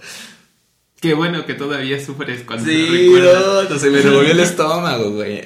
Qué 1.00 1.14
bueno 1.14 1.46
que 1.46 1.54
todavía 1.54 2.04
sufres 2.04 2.42
cuando 2.44 2.66
Sí, 2.66 2.86
recuerdas. 2.86 3.70
no, 3.70 3.78
se 3.78 3.90
me 3.90 4.00
revolvió 4.02 4.32
el 4.32 4.40
estómago, 4.40 5.10
güey. 5.12 5.42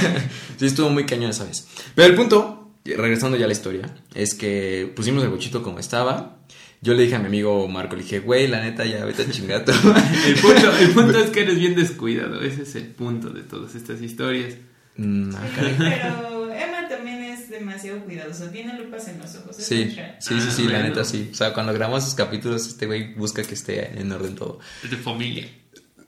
sí, 0.58 0.66
estuvo 0.66 0.88
muy 0.90 1.04
cañón 1.06 1.30
esa 1.30 1.44
vez. 1.44 1.66
Pero 1.94 2.08
el 2.08 2.14
punto, 2.14 2.70
regresando 2.84 3.36
ya 3.36 3.44
a 3.44 3.48
la 3.48 3.52
historia, 3.52 3.94
es 4.14 4.34
que 4.34 4.90
pusimos 4.96 5.22
el 5.22 5.28
bochito 5.30 5.62
como 5.62 5.78
estaba. 5.78 6.35
Yo 6.82 6.94
le 6.94 7.02
dije 7.04 7.16
a 7.16 7.18
mi 7.18 7.26
amigo 7.26 7.66
Marco, 7.68 7.96
le 7.96 8.02
dije, 8.02 8.20
güey, 8.20 8.46
la 8.48 8.60
neta, 8.60 8.84
ya 8.84 9.04
vete 9.04 9.22
a 9.22 9.30
chingato. 9.30 9.72
El 10.26 10.34
punto, 10.36 10.76
el 10.78 10.90
punto 10.90 11.18
es 11.24 11.30
que 11.30 11.40
eres 11.40 11.58
bien 11.58 11.74
descuidado, 11.74 12.40
ese 12.42 12.62
es 12.62 12.74
el 12.76 12.86
punto 12.86 13.30
de 13.30 13.42
todas 13.42 13.74
estas 13.74 14.00
historias. 14.02 14.54
Mm, 14.96 15.30
ah, 15.34 15.40
Sí, 15.54 15.74
pero 15.78 16.52
Emma 16.54 16.88
también 16.88 17.22
es 17.24 17.50
demasiado 17.50 18.00
cuidadosa. 18.04 18.50
Tiene 18.50 18.78
lupas 18.78 19.08
en 19.08 19.18
los 19.18 19.34
ojos. 19.36 19.58
es 19.58 19.66
Sí, 19.66 19.96
sí, 20.20 20.40
sí, 20.40 20.50
sí, 20.50 20.62
Ah, 20.66 20.70
la 20.70 20.78
bueno. 20.78 20.88
neta 20.88 21.04
sí. 21.04 21.28
O 21.32 21.34
sea, 21.34 21.52
cuando 21.52 21.72
grabamos 21.74 22.02
esos 22.04 22.14
capítulos, 22.14 22.66
este 22.66 22.86
güey 22.86 23.14
busca 23.14 23.42
que 23.42 23.54
esté 23.54 23.98
en 24.00 24.10
orden 24.12 24.34
todo. 24.34 24.60
Es 24.82 24.90
de 24.90 24.96
familia. 24.96 25.46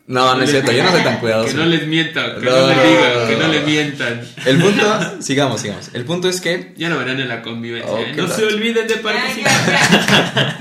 No, 0.09 0.35
no 0.35 0.43
es 0.43 0.51
cierto, 0.51 0.73
yo 0.73 0.83
no 0.83 0.91
soy 0.91 1.03
tan 1.03 1.21
cuidadoso. 1.21 1.51
Que 1.51 1.55
no 1.55 1.67
les 1.67 1.87
mientan, 1.87 2.41
que 2.41 2.47
no, 2.47 2.51
No. 2.51 2.69
les 2.69 2.83
digan, 2.83 3.29
que 3.29 3.37
no 3.37 3.49
les 3.49 3.67
mientan. 3.67 4.21
El 4.47 4.59
punto, 4.59 5.23
sigamos, 5.23 5.61
sigamos. 5.61 5.91
El 5.93 6.05
punto 6.07 6.31
es 6.31 6.41
que. 6.41 6.73
Ya 6.79 6.89
lo 6.89 6.99
verán 6.99 7.21
en 7.21 7.29
la 7.29 7.43
convivencia. 7.43 7.93
Oh, 7.93 7.99
¿eh? 7.99 8.15
No 8.17 8.27
se 8.27 8.45
olviden 8.47 8.89
de 8.89 8.97
participar. 8.97 10.57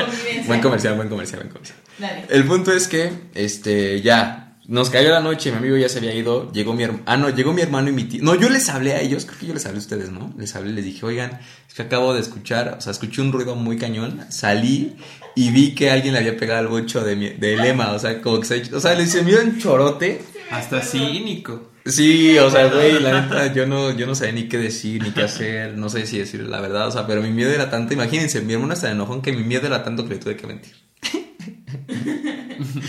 Buen 0.48 0.62
comercial, 0.62 0.96
buen 0.96 1.08
comercial, 1.08 1.40
buen 1.40 1.50
comercial. 1.50 1.78
Dale. 1.98 2.26
El 2.30 2.44
punto 2.46 2.74
es 2.74 2.88
que, 2.90 3.10
este, 3.36 4.02
ya, 4.02 4.58
nos 4.68 4.90
cayó 4.90 5.12
la 5.12 5.22
noche, 5.22 5.50
mi 5.52 5.58
amigo 5.58 5.78
ya 5.78 5.88
se 5.88 6.00
había 6.00 6.14
ido, 6.14 6.52
llegó 6.52 6.74
mi 6.74 6.84
hermano, 6.84 7.04
ah, 7.06 7.16
no, 7.16 7.30
llegó 7.30 7.54
mi 7.54 7.62
hermano 7.62 7.90
y 7.90 7.94
mi 7.94 8.04
tío, 8.04 8.22
no, 8.22 8.36
yo 8.36 8.50
les 8.50 8.68
hablé 8.68 8.94
a 8.94 9.00
ellos, 9.02 9.26
creo 9.26 9.40
que 9.40 9.46
yo 9.48 9.54
les 9.54 9.66
hablé 9.66 9.78
a 9.78 9.82
ustedes, 9.82 10.12
¿no? 10.12 10.34
Les 10.38 10.54
hablé, 10.58 10.74
les 10.74 10.84
dije, 10.84 11.06
oigan, 11.06 11.40
es 11.68 11.74
que 11.74 11.84
acabo 11.84 12.14
de 12.14 12.20
escuchar, 12.20 12.76
o 12.78 12.82
sea, 12.82 12.92
escuché 12.92 13.22
un 13.22 13.32
ruido 13.32 13.56
muy 13.56 13.78
cañón, 13.78 14.26
salí 14.30 14.98
y 15.38 15.52
vi 15.52 15.76
que 15.76 15.92
alguien 15.92 16.14
le 16.14 16.20
había 16.20 16.36
pegado 16.36 16.62
al 16.62 16.68
bocho 16.68 17.04
de, 17.04 17.16
mi, 17.16 17.30
de 17.30 17.56
Lema, 17.58 17.92
o 17.92 18.00
sea, 18.00 18.20
como 18.24 18.40
que 18.40 18.48
se, 18.48 18.76
o 18.76 18.80
sea, 18.80 18.96
le 18.96 19.06
se 19.06 19.24
dio 19.24 19.40
un 19.40 19.60
chorote. 19.60 20.20
Hasta 20.50 20.82
cínico. 20.82 21.74
Sí, 21.86 22.36
o 22.40 22.50
sea, 22.50 22.68
güey, 22.70 23.00
la 23.00 23.22
neta, 23.22 23.54
yo 23.54 23.68
no, 23.68 23.92
yo 23.92 24.08
no 24.08 24.16
sabía 24.16 24.34
ni 24.34 24.50
qué 24.50 24.58
decir, 24.58 25.04
ni 25.04 25.12
qué 25.12 25.22
hacer, 25.22 25.78
no 25.78 25.90
sé 25.90 26.08
si 26.08 26.18
decir 26.18 26.42
la 26.42 26.60
verdad, 26.60 26.88
o 26.88 26.92
sea, 26.92 27.06
pero 27.06 27.22
mi 27.22 27.30
miedo 27.30 27.52
era 27.52 27.70
tanto, 27.70 27.94
imagínense, 27.94 28.42
mi 28.42 28.54
hermano 28.54 28.74
está 28.74 28.90
enojón 28.90 29.22
que 29.22 29.32
mi 29.32 29.44
miedo 29.44 29.68
era 29.68 29.84
tanto 29.84 30.08
que 30.08 30.16
le 30.16 30.20
tuve 30.20 30.36
que 30.36 30.48
mentir. 30.48 30.76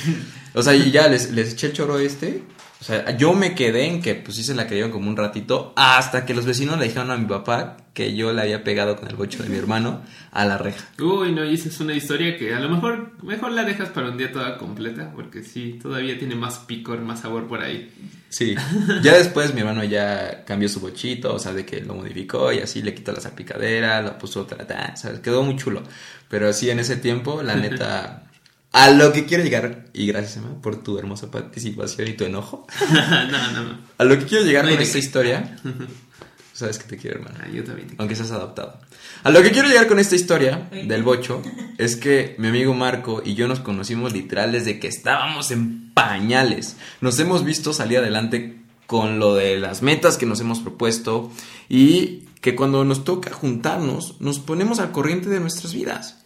O 0.55 0.63
sea, 0.63 0.75
y 0.75 0.91
ya 0.91 1.07
les, 1.07 1.31
les 1.31 1.53
eché 1.53 1.69
el 1.69 1.73
choro 1.75 1.99
este. 2.01 2.43
O 2.81 2.85
sea, 2.85 3.17
yo 3.17 3.33
me 3.33 3.55
quedé 3.55 3.87
en 3.87 4.01
que 4.01 4.15
pues 4.15 4.37
sí 4.37 4.45
se 4.45 4.55
la 4.55 4.67
creyeron 4.67 4.93
como 4.93 5.09
un 5.09 5.17
ratito. 5.17 5.73
Hasta 5.77 6.25
que 6.25 6.35
los 6.35 6.47
vecinos 6.47 6.79
le 6.79 6.85
dijeron 6.85 7.11
a 7.11 7.17
mi 7.17 7.27
papá 7.27 7.77
que 7.93 8.15
yo 8.15 8.33
le 8.33 8.43
había 8.43 8.63
pegado 8.63 8.95
con 8.95 9.09
el 9.09 9.17
bocho 9.17 9.43
de 9.43 9.49
mi 9.49 9.57
hermano 9.57 10.03
a 10.31 10.45
la 10.45 10.59
reja. 10.59 10.87
Uy, 11.01 11.33
no, 11.33 11.45
y 11.45 11.55
esa 11.55 11.69
es 11.69 11.81
una 11.81 11.95
historia 11.95 12.37
que 12.37 12.55
a 12.55 12.61
lo 12.61 12.69
mejor 12.69 13.21
mejor 13.25 13.51
la 13.51 13.65
dejas 13.65 13.89
para 13.89 14.09
un 14.11 14.17
día 14.17 14.31
toda 14.31 14.57
completa, 14.57 15.11
porque 15.13 15.43
sí, 15.43 15.81
todavía 15.83 16.17
tiene 16.17 16.37
más 16.37 16.61
picor, 16.61 17.01
más 17.01 17.23
sabor 17.23 17.49
por 17.49 17.61
ahí. 17.61 17.91
Sí. 18.29 18.55
Ya 19.03 19.17
después 19.17 19.55
mi 19.55 19.61
hermano 19.61 19.83
ya 19.83 20.45
cambió 20.45 20.69
su 20.69 20.79
bochito, 20.79 21.35
o 21.35 21.39
sea, 21.41 21.53
de 21.53 21.67
que 21.67 21.81
lo 21.81 21.95
modificó 21.95 22.53
y 22.53 22.59
así 22.59 22.83
le 22.83 22.95
quitó 22.95 23.11
la 23.13 23.21
salpicadera, 23.21 24.03
la 24.03 24.17
puso 24.19 24.43
otra, 24.43 24.65
ta, 24.67 24.93
o 24.95 24.97
sea, 24.97 25.21
quedó 25.21 25.43
muy 25.43 25.57
chulo. 25.57 25.83
Pero 26.29 26.53
sí, 26.53 26.71
en 26.71 26.79
ese 26.79 26.97
tiempo, 26.97 27.43
la 27.43 27.55
neta, 27.57 28.28
a 28.73 28.91
lo 28.91 29.13
que 29.13 29.25
quiero 29.25 29.43
llegar, 29.43 29.87
y 29.93 30.07
gracias 30.07 30.37
Emma 30.37 30.61
por 30.61 30.83
tu 30.83 30.99
hermosa 30.99 31.31
participación 31.31 32.09
y 32.09 32.13
tu 32.13 32.25
enojo, 32.25 32.67
no, 32.93 33.53
no, 33.53 33.63
no. 33.63 33.79
a 33.97 34.05
lo 34.05 34.19
que 34.19 34.27
quiero 34.27 34.45
llegar 34.45 34.65
No 34.65 34.73
con 34.73 34.81
esta 34.81 34.99
historia, 34.99 35.57
sabes 36.53 36.79
que 36.79 36.85
te 36.89 36.97
quiero, 36.97 37.21
hermano. 37.21 37.39
Ah, 37.41 37.49
yo 37.53 37.65
también 37.65 37.89
te 37.89 37.95
aunque 37.99 38.17
seas 38.17 38.31
adoptado. 38.33 38.81
A 39.25 39.31
lo 39.31 39.43
que 39.43 39.51
quiero 39.53 39.69
llegar 39.69 39.87
con 39.87 39.99
esta 39.99 40.17
historia 40.17 40.69
del 40.71 41.03
bocho 41.03 41.43
es 41.77 41.97
que 41.97 42.35
mi 42.39 42.49
amigo 42.49 42.75
Marco 42.75 43.23
y 43.25 43.35
yo 43.35 43.49
nos 43.49 43.61
conocimos 43.61 44.13
literal 44.13 44.53
desde 44.53 44.79
que 44.79 44.87
estábamos 44.87 45.51
en 45.51 45.93
pañales. 45.93 46.77
Nos 47.01 47.19
hemos 47.19 47.45
visto 47.45 47.73
salir 47.73 47.99
adelante 47.99 48.61
con 48.87 49.19
lo 49.19 49.35
de 49.35 49.59
las 49.59 49.83
metas 49.83 50.17
que 50.17 50.27
nos 50.27 50.41
hemos 50.41 50.61
propuesto 50.61 51.31
y 51.69 52.25
que 52.41 52.55
cuando 52.55 52.85
nos 52.85 53.05
toca 53.05 53.33
juntarnos 53.33 54.21
nos 54.21 54.39
ponemos 54.39 54.79
al 54.79 54.93
corriente 54.93 55.29
de 55.29 55.41
nuestras 55.41 55.75
vidas. 55.75 56.25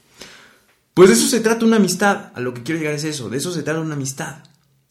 Pues 0.95 1.09
de 1.09 1.15
eso 1.15 1.27
se 1.27 1.41
trata 1.41 1.65
una 1.65 1.77
amistad. 1.77 2.33
A 2.35 2.41
lo 2.41 2.53
que 2.55 2.63
quiero 2.63 2.79
llegar 2.81 2.95
es 2.95 3.05
eso, 3.05 3.31
de 3.31 3.39
eso 3.39 3.53
se 3.53 3.63
trata 3.63 3.81
una 3.81 3.95
amistad. 3.95 4.45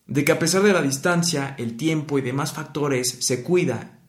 De 0.07 0.25
que 0.25 0.31
a 0.31 0.39
pesar 0.39 0.63
de 0.63 0.73
la 0.73 0.81
distancia, 0.81 1.55
el 1.57 1.77
tiempo 1.77 2.17
y 2.17 2.21
demás 2.21 2.53
factores 2.53 3.17
se 3.21 3.43
cuida 3.43 3.99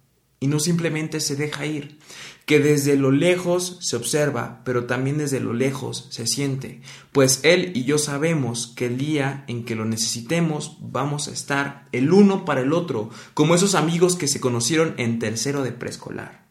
y 0.41 0.49
no 0.49 0.59
simplemente 0.59 1.21
se 1.21 1.37
deja 1.37 1.67
ir, 1.67 2.01
que 2.47 2.59
desde 2.59 2.97
lo 2.97 3.13
lejos 3.13 3.79
se 3.81 3.95
observa, 3.95 4.63
pero 4.65 4.87
también 4.87 5.19
desde 5.19 5.39
lo 5.39 5.53
lejos 5.53 6.09
se 6.11 6.27
siente, 6.27 6.81
pues 7.13 7.39
él 7.45 7.71
y 7.77 7.85
yo 7.85 7.97
sabemos 7.99 8.67
que 8.75 8.87
el 8.87 8.99
día 8.99 9.45
en 9.47 9.65
que 9.65 9.77
lo 9.77 9.85
necesitemos 9.85 10.79
vamos 10.81 11.29
a 11.29 11.31
estar 11.31 11.87
el 11.93 12.13
uno 12.13 12.45
para 12.45 12.63
el 12.63 12.73
otro, 12.73 13.11
como 13.35 13.55
esos 13.55 13.77
amigos 13.77 14.17
que 14.17 14.27
se 14.27 14.41
conocieron 14.41 14.95
en 14.97 15.21
tercero 15.21 15.63
de 15.63 15.71
preescolar. 15.71 16.43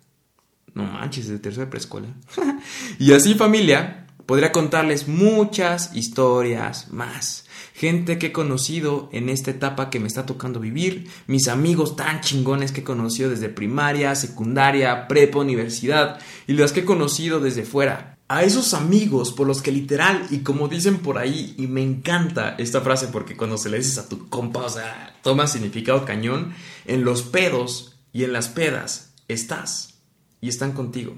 No 0.73 0.83
manches, 0.83 1.27
de 1.27 1.39
tercero 1.39 1.65
de 1.65 1.71
preescolar. 1.71 2.13
y 2.99 3.11
así 3.11 3.33
familia, 3.33 4.07
podría 4.31 4.53
contarles 4.53 5.09
muchas 5.09 5.93
historias 5.93 6.89
más 6.89 7.43
gente 7.73 8.17
que 8.17 8.27
he 8.27 8.31
conocido 8.31 9.09
en 9.11 9.27
esta 9.27 9.51
etapa 9.51 9.89
que 9.89 9.99
me 9.99 10.07
está 10.07 10.25
tocando 10.25 10.61
vivir, 10.61 11.09
mis 11.27 11.49
amigos 11.49 11.97
tan 11.97 12.21
chingones 12.21 12.71
que 12.71 12.79
he 12.79 12.85
conocido 12.85 13.29
desde 13.29 13.49
primaria, 13.49 14.15
secundaria, 14.15 15.09
prepa, 15.09 15.39
universidad 15.39 16.17
y 16.47 16.53
los 16.53 16.71
que 16.71 16.79
he 16.79 16.85
conocido 16.85 17.41
desde 17.41 17.65
fuera. 17.65 18.15
A 18.29 18.43
esos 18.43 18.73
amigos 18.73 19.33
por 19.33 19.47
los 19.47 19.61
que 19.61 19.73
literal 19.73 20.25
y 20.29 20.37
como 20.43 20.69
dicen 20.69 20.99
por 20.99 21.17
ahí, 21.17 21.53
y 21.57 21.67
me 21.67 21.83
encanta 21.83 22.55
esta 22.57 22.79
frase 22.79 23.09
porque 23.09 23.35
cuando 23.35 23.57
se 23.57 23.69
le 23.69 23.79
dices 23.79 23.97
a 23.97 24.07
tu 24.07 24.29
compa, 24.29 24.61
o 24.61 24.69
sea, 24.69 25.13
toma 25.23 25.45
significado 25.45 26.05
cañón, 26.05 26.53
en 26.85 27.03
los 27.03 27.21
pedos 27.21 27.97
y 28.13 28.23
en 28.23 28.31
las 28.31 28.47
pedas 28.47 29.11
estás 29.27 29.95
y 30.39 30.47
están 30.47 30.71
contigo. 30.71 31.17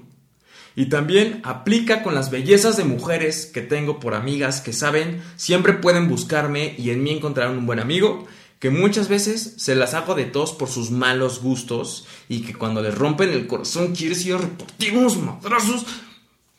Y 0.75 0.87
también 0.87 1.41
aplica 1.43 2.01
con 2.01 2.15
las 2.15 2.31
bellezas 2.31 2.77
de 2.77 2.83
mujeres 2.83 3.45
que 3.45 3.61
tengo 3.61 3.99
por 3.99 4.15
amigas 4.15 4.61
que 4.61 4.73
saben, 4.73 5.21
siempre 5.35 5.73
pueden 5.73 6.09
buscarme 6.09 6.75
y 6.77 6.89
en 6.89 7.03
mí 7.03 7.11
encontrarán 7.11 7.57
un 7.57 7.65
buen 7.65 7.79
amigo, 7.79 8.27
que 8.59 8.69
muchas 8.69 9.09
veces 9.09 9.55
se 9.57 9.75
las 9.75 9.93
hago 9.93 10.15
de 10.15 10.25
tos 10.25 10.53
por 10.53 10.69
sus 10.69 10.89
malos 10.89 11.41
gustos 11.41 12.07
y 12.29 12.43
que 12.43 12.53
cuando 12.53 12.81
les 12.81 12.97
rompen 12.97 13.29
el 13.29 13.45
corazón 13.45 13.93
quieres 13.93 14.25
ir 14.25 14.35
a 14.35 14.37
repartir 14.37 14.93
madrazos. 14.93 15.85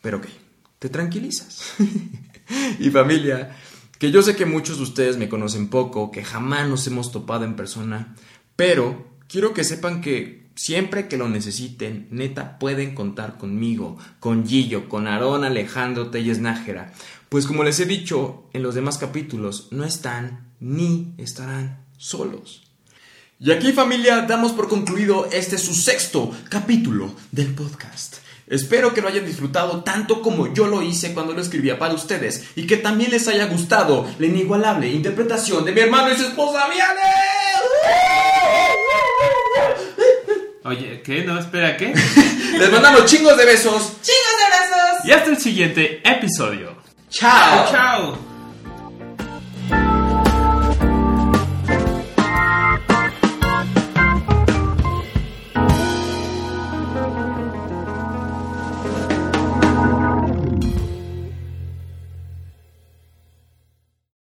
Pero 0.01 0.17
ok, 0.17 0.27
te 0.79 0.89
tranquilizas. 0.89 1.73
y 2.79 2.89
familia, 2.91 3.57
que 3.97 4.11
yo 4.11 4.21
sé 4.21 4.35
que 4.35 4.45
muchos 4.45 4.77
de 4.77 4.83
ustedes 4.83 5.17
me 5.17 5.29
conocen 5.29 5.67
poco, 5.67 6.11
que 6.11 6.23
jamás 6.23 6.69
nos 6.69 6.85
hemos 6.85 7.11
topado 7.11 7.43
en 7.43 7.55
persona, 7.55 8.15
pero 8.55 9.07
quiero 9.27 9.53
que 9.53 9.63
sepan 9.63 10.01
que 10.01 10.44
Siempre 10.55 11.09
que 11.09 11.17
lo 11.17 11.27
necesiten, 11.27 12.07
neta, 12.11 12.57
pueden 12.59 12.95
contar 12.95 13.37
conmigo, 13.37 13.97
con 14.21 14.47
Gillo, 14.47 14.87
con 14.87 15.05
Aarón 15.05 15.43
Alejandro 15.43 16.11
Telles 16.11 16.39
Nájera. 16.39 16.93
Pues 17.27 17.45
como 17.45 17.65
les 17.65 17.79
he 17.81 17.85
dicho 17.85 18.45
en 18.53 18.63
los 18.63 18.73
demás 18.73 18.97
capítulos, 18.97 19.67
no 19.71 19.83
están 19.83 20.53
ni 20.61 21.13
estarán 21.17 21.83
solos. 21.97 22.63
Y 23.37 23.51
aquí 23.51 23.73
familia, 23.73 24.21
damos 24.21 24.53
por 24.53 24.69
concluido 24.69 25.27
este 25.29 25.57
su 25.57 25.73
sexto 25.73 26.31
capítulo 26.47 27.13
del 27.33 27.53
podcast. 27.53 28.15
Espero 28.47 28.93
que 28.93 29.01
lo 29.01 29.09
hayan 29.09 29.25
disfrutado 29.25 29.83
tanto 29.83 30.21
como 30.21 30.53
yo 30.53 30.67
lo 30.67 30.81
hice 30.81 31.13
cuando 31.13 31.33
lo 31.33 31.41
escribía 31.41 31.77
para 31.77 31.95
ustedes 31.95 32.45
y 32.55 32.65
que 32.65 32.77
también 32.77 33.11
les 33.11 33.27
haya 33.27 33.47
gustado 33.47 34.07
la 34.19 34.25
inigualable 34.25 34.87
interpretación 34.87 35.65
de 35.65 35.73
mi 35.73 35.81
hermano 35.81 36.13
y 36.13 36.15
su 36.15 36.27
esposa 36.27 36.69
Viale. 36.69 37.01
Oye, 40.65 40.99
¿qué? 41.03 41.23
No, 41.23 41.39
espera, 41.39 41.77
¿qué? 41.77 41.93
Les 42.57 42.71
mandamos 42.71 43.05
chingos 43.05 43.37
de 43.37 43.45
besos. 43.45 44.01
Chingos 44.01 44.37
de 44.39 44.45
abrazos. 44.45 45.05
Y 45.05 45.11
hasta 45.11 45.29
el 45.29 45.37
siguiente 45.37 46.01
episodio. 46.03 46.75
Chao. 47.11 47.71
Chao. 47.71 48.34